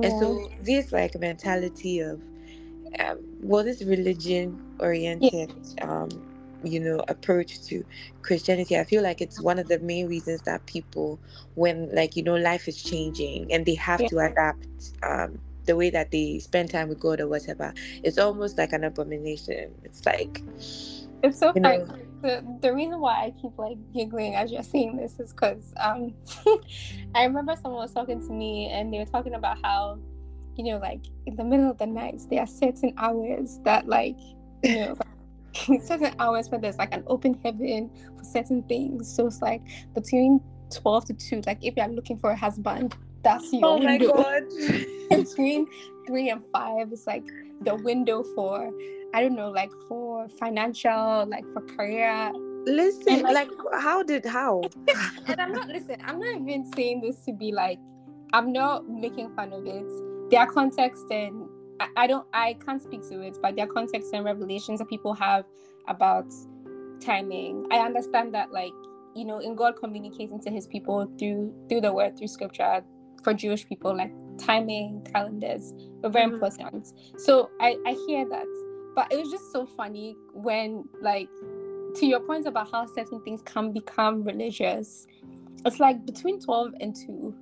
[0.01, 0.09] Yeah.
[0.09, 2.21] and so this like mentality of
[2.99, 6.09] um, well this religion oriented um
[6.62, 7.85] you know approach to
[8.23, 11.19] christianity i feel like it's one of the main reasons that people
[11.55, 14.09] when like you know life is changing and they have yeah.
[14.09, 14.66] to adapt
[15.03, 18.85] um the way that they spend time with god or whatever it's almost like an
[18.85, 20.42] abomination it's like
[21.23, 21.85] it's so funny
[22.23, 26.14] the, the reason why i keep like giggling as you're saying this is because um
[27.14, 29.99] i remember someone was talking to me and they were talking about how
[30.57, 34.16] you know like in the middle of the night there are certain hours that like
[34.62, 34.97] you know
[35.83, 39.14] certain hours where there's like an open heaven for certain things.
[39.14, 39.62] So it's like
[39.95, 40.40] between
[40.75, 44.14] 12 to 2, like if you're looking for a husband, that's your oh window.
[44.14, 44.45] my god.
[45.25, 45.66] between
[46.07, 47.25] 3 and 5 is like
[47.62, 48.71] the window for
[49.14, 52.33] I don't know, like for financial, like for career.
[52.66, 54.62] Listen, like, like how did how?
[55.27, 57.79] and I'm not listen, I'm not even saying this to be like
[58.33, 60.31] I'm not making fun of it.
[60.31, 61.49] There are context and
[61.97, 65.15] I, don't I can't speak to it, but there are contexts and revelations that people
[65.15, 65.45] have
[65.89, 66.27] about
[67.01, 67.67] timing.
[67.71, 68.73] I understand that like,
[69.15, 72.83] you know, in God communicating to his people through through the word, through scripture,
[73.23, 75.73] for Jewish people, like timing, calendars
[76.05, 76.35] are very mm-hmm.
[76.35, 76.93] important.
[77.19, 78.47] So I, I hear that.
[78.95, 81.29] But it was just so funny when like
[81.97, 85.07] to your point about how certain things can become religious.
[85.65, 87.35] It's like between 12 and 2,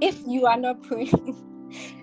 [0.00, 1.36] if you are not praying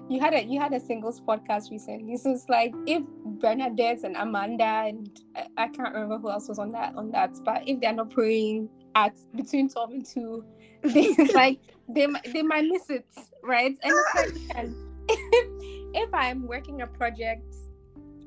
[0.09, 2.17] you had a you had a singles podcast recently.
[2.17, 6.59] So it's like if Bernadette and Amanda and I, I, can't remember who else was
[6.59, 10.45] on that on that, but if they're not praying at between twelve and two,
[10.83, 13.07] they like they they might miss it,
[13.43, 13.77] right?
[13.83, 14.67] And it's like
[15.09, 15.47] if,
[15.95, 17.55] if I'm working a project,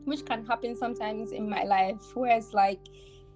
[0.05, 2.81] which can happen sometimes in my life, where it's like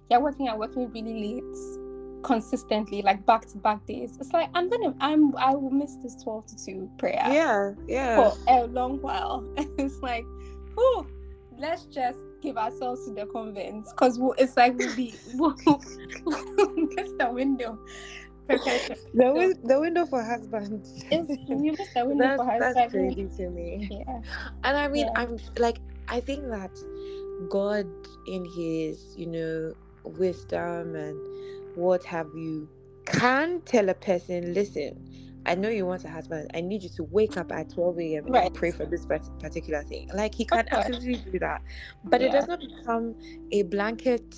[0.09, 1.80] you're working and working really late
[2.23, 4.17] consistently like back to back days.
[4.19, 8.15] It's like i'm gonna i'm i will miss this 12 to 2 prayer yeah yeah.
[8.15, 9.45] for a long while.
[9.77, 10.25] It's like
[10.77, 11.05] oh
[11.57, 15.55] let's just give ourselves to the convent because it's like we'll be we'll,
[16.95, 17.79] miss the window.
[19.13, 21.05] The, win- the window for husbands.
[21.09, 23.87] You miss the window that's, for husbands that's crazy to me.
[23.89, 24.21] Yeah.
[24.65, 25.21] And i mean yeah.
[25.21, 25.79] i'm like
[26.09, 26.71] i think that
[27.49, 27.87] god
[28.27, 31.17] in his you know wisdom and
[31.75, 32.69] what have you
[33.05, 35.11] can tell a person, listen,
[35.45, 36.51] I know you want a husband.
[36.53, 38.25] I need you to wake up at 12 a.m.
[38.27, 38.45] Right.
[38.45, 40.09] and pray for this particular thing.
[40.13, 41.61] Like he can absolutely do that.
[42.03, 42.27] But yeah.
[42.27, 43.15] it does not become
[43.51, 44.35] a blanket,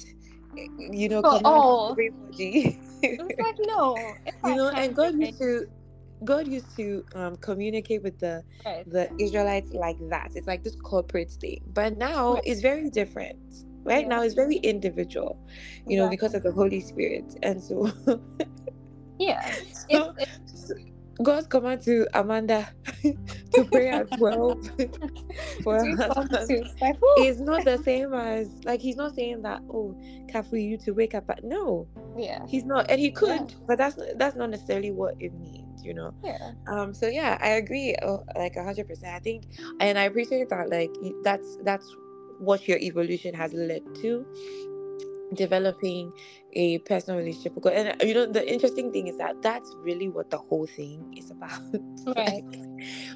[0.78, 1.92] you know, for all.
[1.92, 2.80] everybody.
[3.02, 3.98] it's like no.
[4.46, 5.68] you know, and God used to
[6.24, 8.90] God used to um, communicate with the right.
[8.90, 10.32] the Israelites like that.
[10.36, 11.62] It's like this corporate thing.
[11.74, 12.44] But now right.
[12.46, 14.16] it's very different right yeah.
[14.16, 15.38] now is very individual
[15.88, 17.38] you know because of the holy spirit.
[17.44, 17.92] And so
[19.20, 19.54] yeah.
[19.90, 20.74] So, it's, it's...
[21.22, 22.68] god's command to amanda
[23.54, 24.60] to pray as well
[25.64, 26.70] for her husband.
[26.82, 29.96] like, is not the same as like he's not saying that oh
[30.50, 31.88] for you to wake up at no.
[32.18, 32.44] Yeah.
[32.48, 33.58] He's not and he could yeah.
[33.68, 36.12] but that's that's not necessarily what it means you know?
[36.24, 36.54] Yeah.
[36.66, 39.14] Um so yeah i agree oh, like 100 percent.
[39.14, 39.44] I think
[39.80, 40.90] and i appreciate that like
[41.24, 41.96] that's that's
[42.40, 44.26] what your evolution has led to
[45.34, 46.12] developing
[46.54, 47.74] a personal relationship with God.
[47.74, 51.32] And you know, the interesting thing is that that's really what the whole thing is
[51.32, 51.60] about.
[52.06, 52.44] Right.
[52.44, 52.60] like,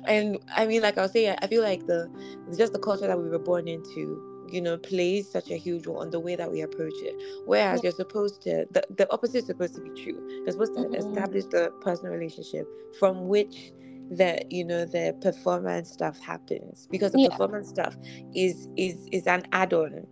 [0.08, 2.10] and I mean, like I was saying, I feel like the
[2.58, 6.00] just the culture that we were born into, you know, plays such a huge role
[6.00, 7.14] on the way that we approach it.
[7.46, 7.90] Whereas yeah.
[7.90, 10.26] you're supposed to the, the opposite is supposed to be true.
[10.30, 10.96] You're supposed to mm-hmm.
[10.96, 12.66] establish the personal relationship
[12.98, 13.74] from which
[14.12, 17.30] that you know the performance stuff happens because the yeah.
[17.30, 17.96] performance stuff
[18.34, 20.06] is is is an add-on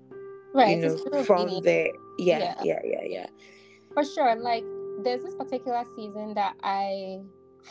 [0.53, 1.89] right you know from there.
[2.17, 2.55] Yeah, yeah.
[2.63, 3.25] yeah yeah yeah.
[3.93, 4.63] For sure like
[5.03, 7.19] there's this particular season that i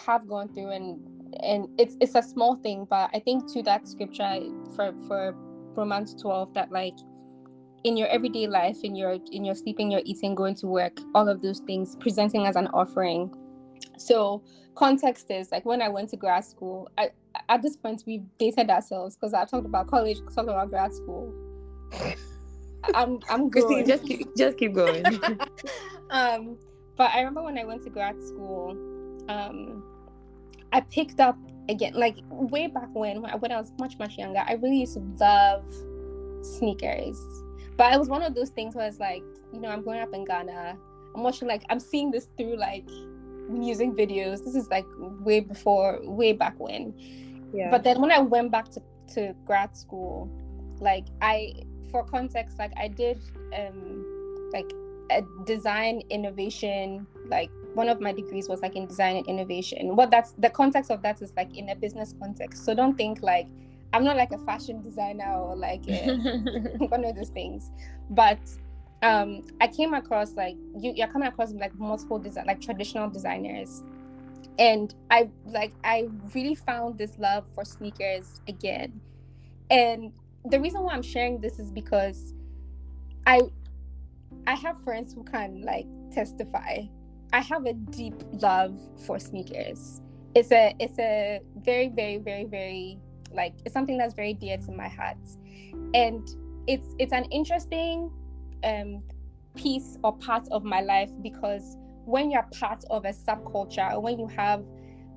[0.07, 1.01] have gone through and
[1.43, 4.41] and it's it's a small thing but i think to that scripture
[4.75, 5.35] for for
[5.75, 6.95] romans 12 that like
[7.85, 11.29] in your everyday life in your in your sleeping your eating going to work all
[11.29, 13.31] of those things presenting as an offering
[13.97, 14.43] so
[14.75, 17.11] context is like when I went to grad school, I,
[17.49, 21.33] at this point we've dated ourselves because I've talked about college, talked about grad school.
[22.95, 25.05] I'm I'm just keep just keep going.
[26.11, 26.59] um,
[26.97, 28.71] but I remember when I went to grad school,
[29.29, 29.83] um,
[30.73, 31.39] I picked up
[31.69, 34.45] again like way back when when I was much much younger.
[34.47, 35.65] I really used to love
[36.43, 37.19] sneakers,
[37.77, 40.13] but it was one of those things where it's like you know I'm growing up
[40.13, 40.77] in Ghana.
[41.15, 42.89] I'm watching like I'm seeing this through like
[43.49, 44.45] music videos.
[44.45, 46.95] This is like way before, way back when.
[47.53, 47.71] Yeah.
[47.71, 48.83] But then when I went back to,
[49.15, 50.31] to grad school,
[50.81, 51.55] like I,
[51.91, 53.21] for context, like I did
[53.57, 54.73] um like
[55.11, 59.97] a design innovation, like one of my degrees was like in design and innovation.
[59.97, 62.65] What that's the context of that is like in a business context.
[62.65, 63.49] So don't think like
[63.93, 66.17] I'm not like a fashion designer or like a,
[66.89, 67.71] one of those things.
[68.11, 68.39] But
[69.05, 73.85] um I came across like you you're coming across like multiple design like traditional designers
[74.59, 79.01] and I like I really found this love for sneakers again.
[79.71, 80.13] And
[80.45, 82.35] the reason why I'm sharing this is because
[83.27, 83.43] I
[84.47, 86.83] I have friends who can like testify.
[87.33, 90.01] I have a deep love for sneakers.
[90.35, 92.99] It's a it's a very very very very
[93.33, 95.19] like it's something that's very dear to my heart.
[95.95, 96.29] And
[96.69, 98.11] it's it's an interesting
[98.65, 99.03] um
[99.57, 104.19] piece or part of my life because when you're part of a subculture or when
[104.19, 104.65] you have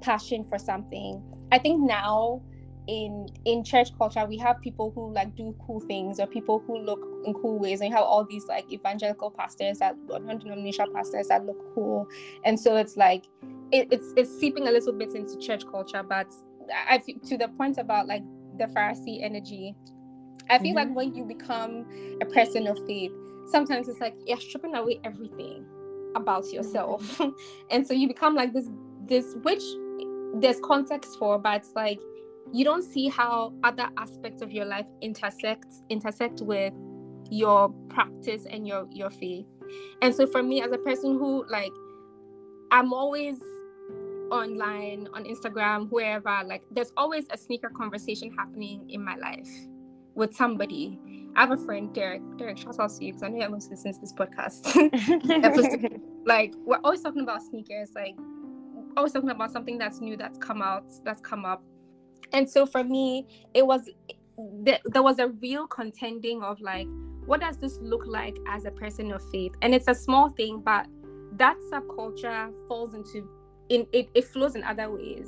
[0.02, 1.22] passion for something
[1.52, 2.42] i think now
[2.88, 6.78] in in church culture we have people who like do cool things or people who
[6.80, 11.28] look in cool ways and you have all these like evangelical pastors that non-denominational pastors
[11.28, 12.08] that look cool
[12.46, 13.26] and so it's like
[13.72, 16.32] it, it's it's seeping a little bit into church culture but
[16.90, 18.24] i to the point about like
[18.58, 19.76] the pharisee energy
[20.50, 20.88] i feel mm-hmm.
[20.88, 21.86] like when you become
[22.22, 23.12] a person of faith
[23.48, 25.66] sometimes it's like you're stripping away everything
[26.16, 26.56] about mm-hmm.
[26.56, 27.22] yourself.
[27.72, 28.70] And so you become like this
[29.06, 29.64] this which
[30.36, 32.00] there's context for but it's like
[32.52, 36.74] you don't see how other aspects of your life intersect intersect with
[37.30, 39.46] your practice and your your faith.
[40.02, 41.72] And so for me as a person who like
[42.72, 43.38] i'm always
[44.32, 49.50] online on instagram wherever like there's always a sneaker conversation happening in my life
[50.18, 51.00] with somebody
[51.38, 52.24] I have a friend, Derek.
[52.38, 54.66] Derek, shout out to you because I know you're going to listen to this podcast.
[56.26, 58.16] like, we're always talking about sneakers, like,
[58.98, 61.64] always talking about something that's new that's come out, that's come up.
[62.34, 63.88] And so for me, it was,
[64.66, 66.88] there was a real contending of like,
[67.28, 69.54] what does this look like as a person of faith?
[69.62, 70.88] And it's a small thing, but
[71.34, 73.30] that subculture falls into,
[73.70, 75.28] in it, it flows in other ways.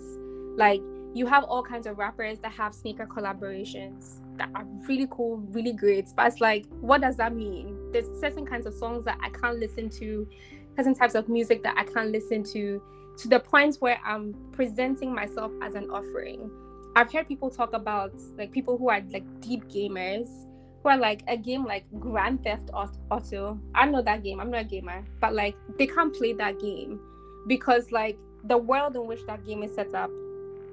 [0.58, 0.82] Like,
[1.14, 5.74] you have all kinds of rappers that have sneaker collaborations that are really cool, really
[5.74, 6.08] great.
[6.16, 7.92] But it's like, what does that mean?
[7.92, 10.28] There's certain kinds of songs that I can't listen to,
[10.76, 12.82] certain types of music that I can't listen to,
[13.18, 16.50] to the point where I'm presenting myself as an offering.
[16.96, 20.28] I've heard people talk about like people who are like deep gamers
[20.82, 23.60] who are like a game like Grand Theft Auto.
[23.76, 24.40] I know that game.
[24.40, 27.00] I'm not a gamer, but like they can't play that game
[27.48, 30.10] because like the world in which that game is set up,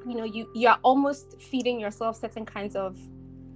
[0.06, 2.96] you know, you you're almost feeding yourself certain kinds of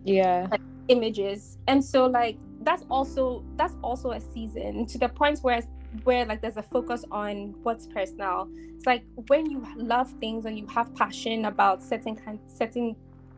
[0.05, 0.49] yeah.
[0.51, 1.59] like, images.
[1.69, 5.63] And so like that's also that's also a season to the point where
[6.05, 8.49] where like there's a focus on what's personal.
[8.77, 12.97] It's like when you love things and you have passion about certain kind certain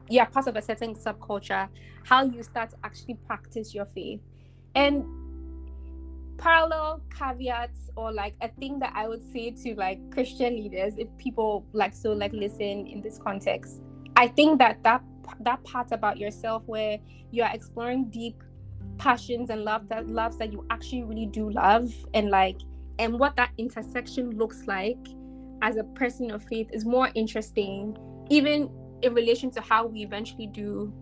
[0.08, 1.68] you're part of a certain subculture
[2.04, 4.20] how you start to actually practice your faith.
[4.74, 5.04] And
[6.42, 11.06] parallel caveats or like a thing that i would say to like christian leaders if
[11.16, 13.80] people like so like listen in this context.
[14.16, 15.02] I think that that
[15.40, 16.98] that part about yourself where
[17.30, 18.42] you are exploring deep
[18.98, 22.58] passions and love that loves that you actually really do love and like
[22.98, 24.98] and what that intersection looks like
[25.62, 27.96] as a person of faith is more interesting
[28.28, 28.68] even
[29.02, 30.92] in relation to how we eventually do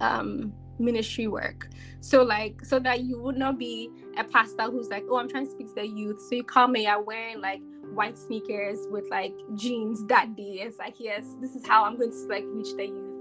[0.00, 1.68] um ministry work
[2.00, 5.44] so like so that you would not be a pastor who's like oh i'm trying
[5.44, 7.60] to speak to the youth so you come and you're wearing like
[7.92, 12.10] white sneakers with like jeans that day it's like yes this is how i'm going
[12.10, 13.14] to like reach the youth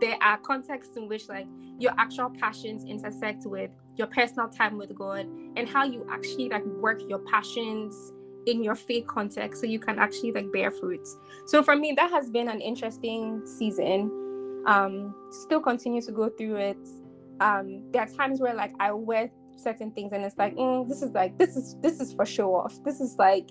[0.00, 1.46] there are contexts in which like
[1.78, 6.64] your actual passions intersect with your personal time with God and how you actually like
[6.64, 8.12] work your passions
[8.46, 11.16] in your faith context so you can actually like bear fruits.
[11.46, 14.17] So for me that has been an interesting season.
[14.68, 16.88] Um still continue to go through it.
[17.40, 21.02] Um there are times where like I wear certain things and it's like mm, this
[21.02, 22.78] is like this is this is for show off.
[22.84, 23.48] This is like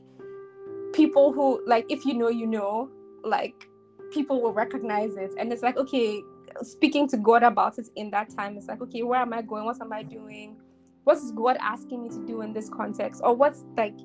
[0.94, 2.90] people who like if you know you know
[3.24, 3.68] like
[4.14, 6.22] people will recognize it and it's like okay
[6.64, 8.58] speaking to God about it in that time.
[8.58, 9.66] It's like, okay, where am I going?
[9.66, 10.58] What am I doing?
[11.04, 13.22] What is God asking me to do in this context?
[13.24, 13.96] Or what's like,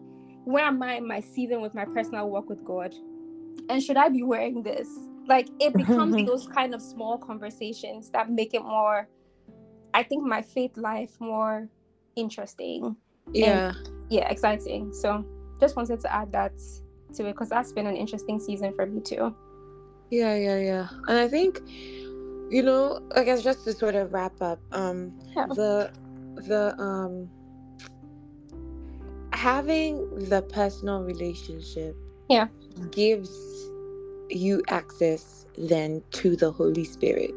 [0.45, 2.95] where am I in my season with my personal work with God?
[3.69, 4.89] And should I be wearing this?
[5.27, 9.09] Like, it becomes those kind of small conversations that make it more,
[9.95, 11.69] I think, my faith life more
[12.17, 12.97] interesting.
[13.33, 13.69] Yeah.
[13.69, 14.93] And, yeah, exciting.
[14.93, 15.25] So
[15.61, 16.53] just wanted to add that
[17.15, 19.35] to it because that's been an interesting season for me too.
[20.11, 20.89] Yeah, yeah, yeah.
[21.09, 21.61] And I think
[22.53, 25.47] you know i guess just to sort of wrap up um yeah.
[25.47, 25.91] the
[26.47, 27.29] the um
[29.33, 31.97] having the personal relationship
[32.29, 32.47] yeah
[32.91, 33.31] gives
[34.35, 37.35] you access then to the holy spirit.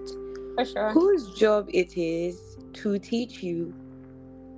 [0.55, 0.91] For sure.
[0.91, 3.73] Whose job it is to teach you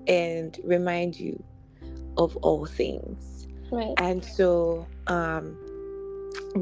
[0.07, 1.43] and remind you
[2.17, 3.47] of all things.
[3.71, 3.93] Right.
[3.97, 5.57] And so um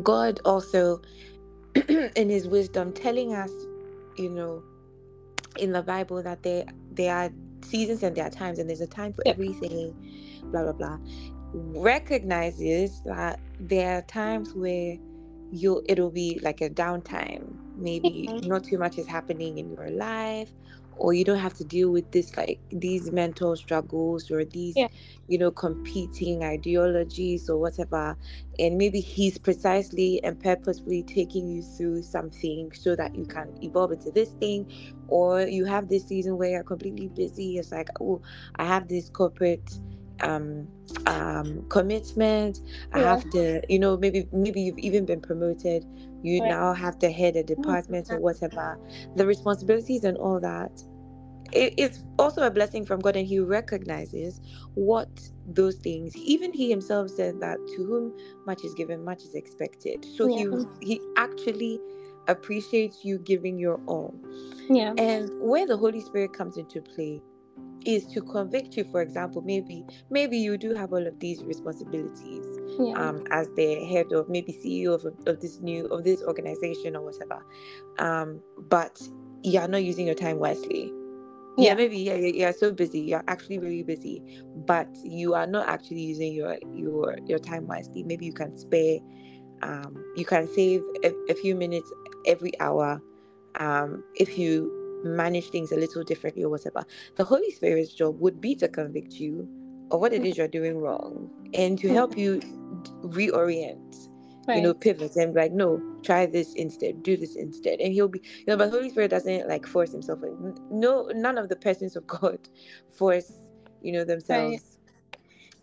[0.04, 1.02] god also
[1.76, 3.52] in his wisdom telling us
[4.18, 4.64] you know,
[5.58, 7.30] in the Bible that there there are
[7.64, 9.94] seasons and there are times and there's a time for everything
[10.52, 10.98] blah blah blah
[11.54, 14.98] recognizes that there are times where
[15.52, 18.48] you it'll be like a downtime maybe mm-hmm.
[18.48, 20.50] not too much is happening in your life
[20.98, 24.88] or you don't have to deal with this like these mental struggles or these yeah.
[25.28, 28.16] you know competing ideologies or whatever
[28.60, 33.92] and maybe he's precisely and purposefully taking you through something so that you can evolve
[33.92, 34.72] into this thing
[35.08, 38.22] or you have this season where you're completely busy it's like oh
[38.56, 39.80] i have this corporate
[40.22, 40.68] um
[41.08, 42.62] um commitment
[42.94, 43.10] i yeah.
[43.10, 45.86] have to you know maybe maybe you've even been promoted
[46.24, 46.50] you right.
[46.50, 48.16] now have to head a department mm-hmm.
[48.16, 48.80] or whatever
[49.16, 50.72] the responsibilities and all that
[51.52, 54.42] it, it's also a blessing from god and he recognizes
[54.74, 55.10] what
[55.48, 58.14] those things even he himself said that to whom
[58.46, 60.46] much is given much is expected so yeah.
[60.82, 61.80] he he actually
[62.28, 64.14] appreciates you giving your all
[64.70, 67.22] yeah and where the holy spirit comes into play
[67.86, 72.46] is to convict you for example maybe maybe you do have all of these responsibilities
[72.80, 72.94] yeah.
[72.96, 77.02] um as the head of maybe ceo of, of this new of this organization or
[77.04, 77.44] whatever.
[78.00, 79.00] Um but
[79.44, 80.92] you're not using your time wisely.
[81.58, 81.74] Yeah, yeah.
[81.76, 83.00] maybe yeah, yeah you're so busy.
[83.00, 88.04] You're actually really busy but you are not actually using your your your time wisely.
[88.04, 89.00] Maybe you can spare
[89.62, 91.92] um you can save a, a few minutes
[92.26, 93.02] every hour
[93.60, 96.84] um if you manage things a little differently or whatever.
[97.16, 99.48] The Holy Spirit's job would be to convict you
[99.92, 102.40] of what it is you're doing wrong and to help you
[103.04, 104.10] reorient.
[104.48, 104.58] Right.
[104.58, 107.80] You know, pivot and be like, no, try this instead, do this instead.
[107.80, 110.20] And he'll be, you know, but Holy Spirit doesn't like force himself.
[110.70, 112.38] No, none of the persons of God
[112.96, 113.32] force,
[113.82, 114.78] you know, themselves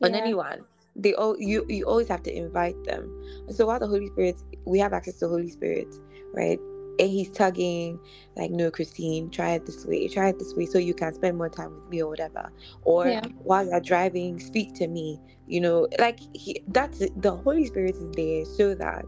[0.01, 0.09] right.
[0.09, 0.20] on yeah.
[0.20, 0.64] anyone
[0.97, 3.09] they all you you always have to invite them
[3.49, 4.36] so while the holy spirit
[4.66, 5.88] we have access to holy spirit
[6.34, 6.59] right
[6.99, 7.99] and he's tugging
[8.36, 11.36] like no Kristine try it this way try it this way so you can spend
[11.36, 12.51] more time with me or whatever.
[12.82, 13.24] Or yeah.
[13.43, 15.88] while you're driving speak to me you know?
[15.99, 19.05] Like he, that's the holy spirit is there so that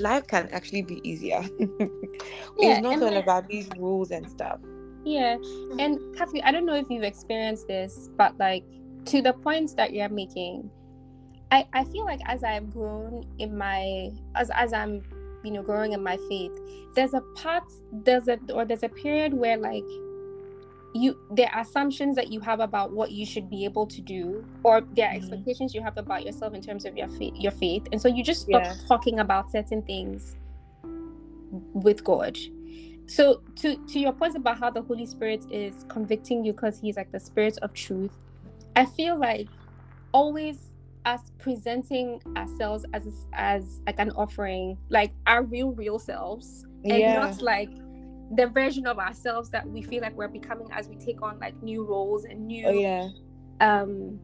[0.00, 1.44] life can actually be easier.
[2.58, 4.60] Yeah, it's not all about these rules and stuff.
[5.04, 6.12] Yeah and mm-hmm.
[6.14, 8.64] Kafui, i don't know if you've experienced this but like
[9.04, 10.68] to the points that you're making
[11.52, 15.02] I, I feel like as I've grown in my as as I'm
[15.46, 16.52] you know growing in my faith
[16.94, 19.84] there's a part there's a or there's a period where like
[20.92, 24.44] you there are assumptions that you have about what you should be able to do
[24.64, 25.18] or there are mm-hmm.
[25.18, 28.24] expectations you have about yourself in terms of your faith your faith and so you
[28.24, 28.74] just stop yeah.
[28.88, 30.36] talking about certain things
[31.74, 32.36] with god
[33.06, 36.96] so to to your point about how the holy spirit is convicting you because he's
[36.96, 38.12] like the spirit of truth
[38.74, 39.48] i feel like
[40.12, 40.70] always
[41.06, 47.14] us presenting ourselves as as like an offering, like our real real selves, and yeah.
[47.14, 47.70] not like
[48.34, 51.60] the version of ourselves that we feel like we're becoming as we take on like
[51.62, 53.08] new roles and new oh, yeah.
[53.60, 54.18] um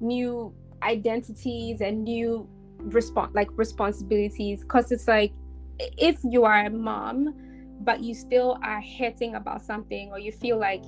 [0.00, 2.46] new identities and new
[2.88, 5.32] respon like responsibilities because it's like
[5.78, 7.34] if you are a mom
[7.80, 10.84] but you still are hating about something or you feel like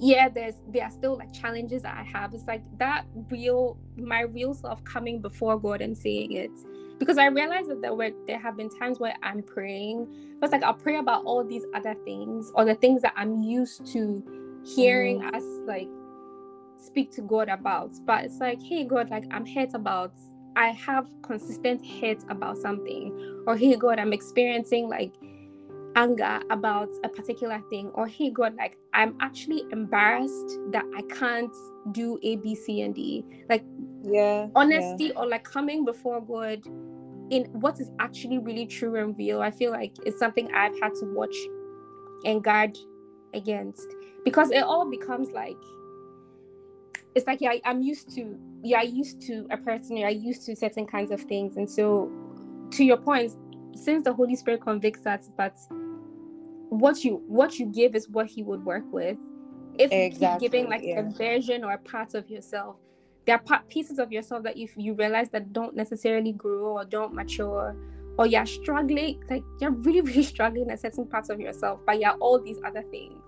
[0.00, 2.34] yeah there's there are still like challenges that i have.
[2.34, 6.50] It's like that real my real self coming before god and saying it.
[6.98, 10.06] Because i realized that there were there have been times where i'm praying
[10.38, 13.42] but it's like i'll pray about all these other things or the things that i'm
[13.42, 14.22] used to
[14.64, 15.34] hearing mm-hmm.
[15.34, 15.88] us like
[16.76, 17.92] speak to god about.
[18.06, 20.12] But it's like hey god like i'm hurt about
[20.56, 23.44] i have consistent hurt about something.
[23.46, 25.14] Or hey god i'm experiencing like
[25.96, 31.54] anger about a particular thing or hey god like i'm actually embarrassed that i can't
[31.92, 33.24] do a b c and d.
[33.48, 33.64] Like
[34.02, 35.12] yeah honesty yeah.
[35.16, 36.64] or like coming before god
[37.30, 40.94] in what is actually really true and real i feel like it's something i've had
[40.94, 41.34] to watch
[42.24, 42.76] and guard
[43.34, 43.86] against.
[44.24, 45.56] Because it all becomes like
[47.14, 50.54] it's like yeah i'm used to yeah i used to a person you're used to
[50.54, 51.56] certain kinds of things.
[51.56, 52.10] And so
[52.72, 53.32] to your point
[53.74, 55.56] since the Holy Spirit convicts us, but
[56.70, 59.18] what you what you give is what He would work with.
[59.78, 61.00] If exactly, you keep giving like yeah.
[61.00, 62.76] a version or a part of yourself,
[63.26, 66.84] there are part, pieces of yourself that if you realize that don't necessarily grow or
[66.84, 67.76] don't mature,
[68.18, 72.16] or you're struggling, like you're really really struggling at certain parts of yourself, but you're
[72.20, 73.22] all these other things.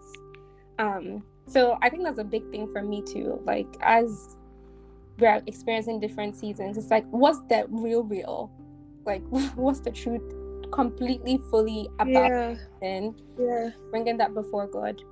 [0.79, 3.41] Um, so I think that's a big thing for me too.
[3.45, 4.37] Like as
[5.19, 8.51] we're experiencing different seasons, it's like what's the real real
[9.05, 9.23] like
[9.57, 10.23] what's the truth
[10.73, 12.57] completely fully about yeah.
[12.83, 15.03] and yeah bringing that before god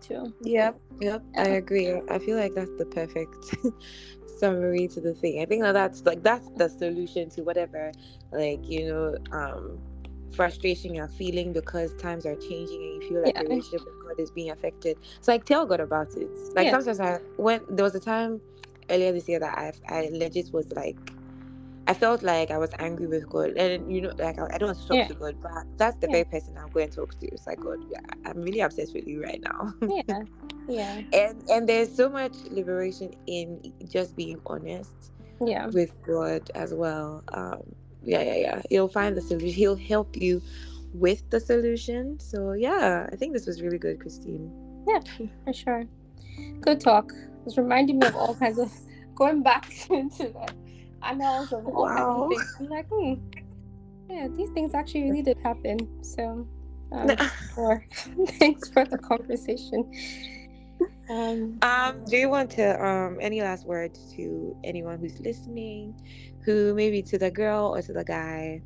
[0.00, 3.56] too yep yep i agree i feel like that's the perfect
[4.38, 7.92] summary to the thing i think that that's like that's the solution to whatever
[8.32, 9.78] like you know um
[10.34, 13.42] frustration you're feeling because times are changing and you feel like yeah.
[13.42, 14.98] the relationship with God God is being affected.
[15.20, 16.28] So like tell God about it.
[16.54, 16.72] Like yeah.
[16.72, 18.40] sometimes I when there was a time
[18.90, 20.96] earlier this year that I I legit was like
[21.92, 24.68] I felt like I was angry with God, and you know, like I, I don't
[24.68, 25.08] want to talk yeah.
[25.08, 26.12] to God, but that's the yeah.
[26.12, 27.26] very person I'm going to talk to.
[27.26, 29.74] It's like God, yeah, I'm really obsessed with you right now.
[29.82, 30.22] yeah,
[30.68, 31.02] yeah.
[31.12, 35.12] And and there's so much liberation in just being honest.
[35.44, 35.66] Yeah.
[35.66, 37.24] With God as well.
[37.34, 37.60] Um,
[38.02, 38.62] yeah, yeah, yeah.
[38.70, 39.50] He'll find the solution.
[39.50, 40.40] He'll help you
[40.94, 42.18] with the solution.
[42.20, 44.50] So yeah, I think this was really good, Kristine.
[44.88, 45.00] Yeah,
[45.44, 45.84] for sure.
[46.62, 47.12] Good talk.
[47.44, 48.72] It's reminding me of all kinds of
[49.14, 50.54] going back into that
[51.02, 51.96] I know of all wow.
[51.96, 52.56] kinds of things.
[52.60, 53.14] I'm like, hmm,
[54.08, 56.04] yeah, these things actually really did happen.
[56.04, 56.46] So,
[56.92, 57.16] um,
[57.54, 57.84] for,
[58.38, 59.90] thanks for the conversation.
[61.10, 65.94] Um, um, do you want to um any last words to anyone who's listening,
[66.44, 68.62] who maybe to the girl or to the guy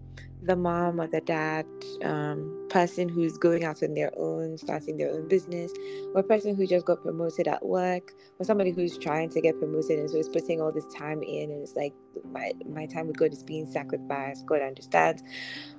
[0.46, 1.66] the mom or the dad
[2.02, 5.72] um, person who's going out on their own, starting their own business,
[6.14, 9.58] or a person who just got promoted at work, or somebody who's trying to get
[9.58, 11.94] promoted and so is putting all this time in, and it's like
[12.32, 14.46] my my time with God is being sacrificed.
[14.46, 15.22] God understands.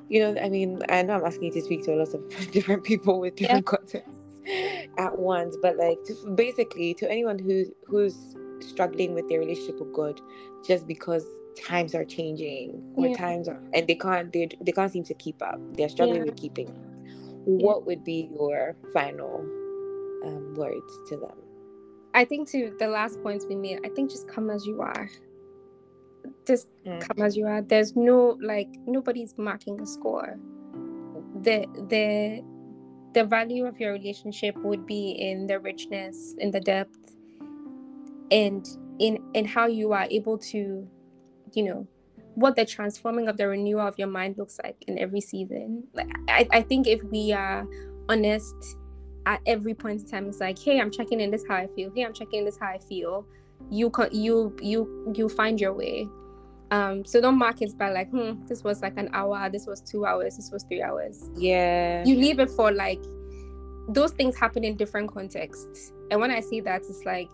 [0.10, 2.52] You know, I mean, I know I'm asking you to speak to a lot of
[2.52, 3.78] different people with different yeah.
[3.78, 4.28] contexts
[4.98, 9.94] at once, but like to, basically to anyone who who's struggling with their relationship with
[9.94, 10.20] God,
[10.66, 11.26] just because
[11.66, 13.18] times are changing or yeah.
[13.18, 15.60] times are and they can't they, they can't seem to keep up.
[15.74, 16.26] They're struggling yeah.
[16.26, 16.68] with keeping
[17.48, 19.40] what would be your final
[20.26, 21.38] um, words to them?
[22.14, 25.10] I think to the last points we made i think just come as you are.
[26.46, 27.00] Just mm.
[27.00, 27.62] come as you are.
[27.62, 30.38] There's no like nobody's marking a score.
[31.42, 32.44] The the
[33.14, 37.16] the value of your relationship would be in the richness in the depth
[38.32, 38.68] and
[39.00, 40.88] in in how you are able to
[41.54, 41.88] you know
[42.36, 45.84] what the transforming of the renewal of your mind looks like in every season.
[45.94, 47.68] Like i, I think if we are
[48.10, 48.56] honest
[49.26, 51.92] at every point in time it's like hey i'm checking in this how i feel.
[51.96, 53.26] Hey i'm checking in this how i feel.
[53.72, 56.08] You can you you you find your way.
[56.70, 59.82] Um so don't mark it by like hmm this was like an hour this was
[59.82, 61.30] two hours this was three hours.
[61.36, 62.06] Yeah.
[62.06, 63.02] You leave it for like
[63.90, 65.92] those things happen in different contexts.
[66.12, 67.30] And when i see that it's like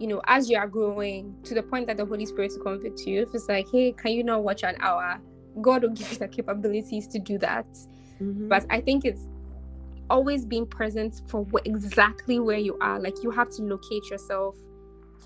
[0.00, 3.00] you know, as you are growing to the point that the Holy Spirit will convict
[3.00, 5.20] you, if it's like, hey, can you not watch an hour?
[5.60, 7.66] God will give you the capabilities to do that.
[8.20, 8.48] Mm-hmm.
[8.48, 9.28] But I think it's
[10.08, 12.98] always being present for wh- exactly where you are.
[12.98, 14.56] Like you have to locate yourself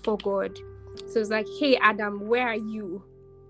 [0.03, 0.59] for God.
[1.07, 3.01] So it's like, hey, Adam, where are you?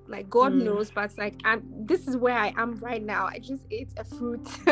[0.07, 0.63] Like God mm.
[0.63, 1.63] knows, but it's like, I'm.
[1.87, 3.25] This is where I am right now.
[3.25, 4.43] I just ate a fruit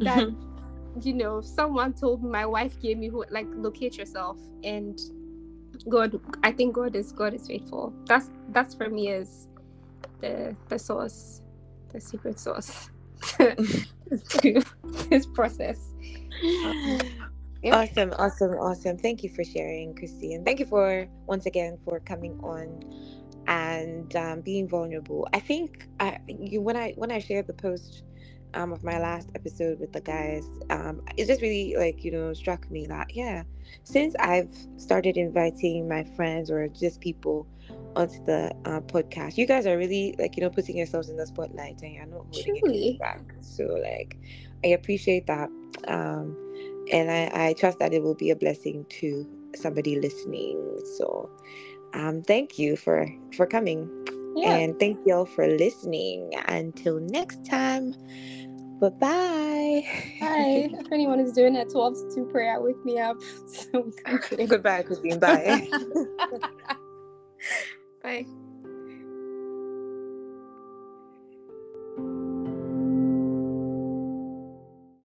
[0.00, 0.34] that,
[1.00, 2.30] you know, someone told me.
[2.30, 3.06] My wife gave me.
[3.06, 4.98] Who like locate yourself and
[5.88, 7.94] God, I think God is God is faithful.
[8.06, 9.48] That's that's for me is
[10.20, 11.42] the the source,
[11.92, 12.90] the secret source
[13.38, 14.62] to
[15.10, 15.94] this process.
[17.62, 17.72] yeah.
[17.72, 18.98] Awesome, awesome, awesome.
[18.98, 20.44] Thank you for sharing, Kristine.
[20.44, 22.80] Thank you for once again for coming on
[23.48, 25.28] and um, being vulnerable.
[25.34, 28.04] I think I you when I when I shared the post
[28.54, 32.32] um, of my last episode with the guys, um, it just really like you know
[32.32, 33.42] struck me that yeah,
[33.84, 37.46] since I've started inviting my friends or just people
[37.96, 41.26] onto the uh, podcast, you guys are really like you know putting yourselves in the
[41.26, 42.96] spotlight and you're not holding Truly.
[43.00, 43.20] back.
[43.42, 44.16] So like,
[44.64, 45.48] I appreciate that,
[45.86, 46.36] um,
[46.92, 50.80] and I, I trust that it will be a blessing to somebody listening.
[50.96, 51.30] So,
[51.94, 53.90] um, thank you for for coming.
[54.36, 54.54] Yeah.
[54.54, 56.30] And thank you all for listening.
[56.46, 57.94] Until next time.
[58.80, 59.82] Bye bye.
[60.20, 60.70] Hi.
[60.72, 63.16] if anyone is doing a 12 to 2 prayer, wake me up.
[63.46, 63.90] So
[64.46, 65.18] Goodbye, Kristine.
[65.18, 65.68] Bye.
[68.02, 68.26] bye.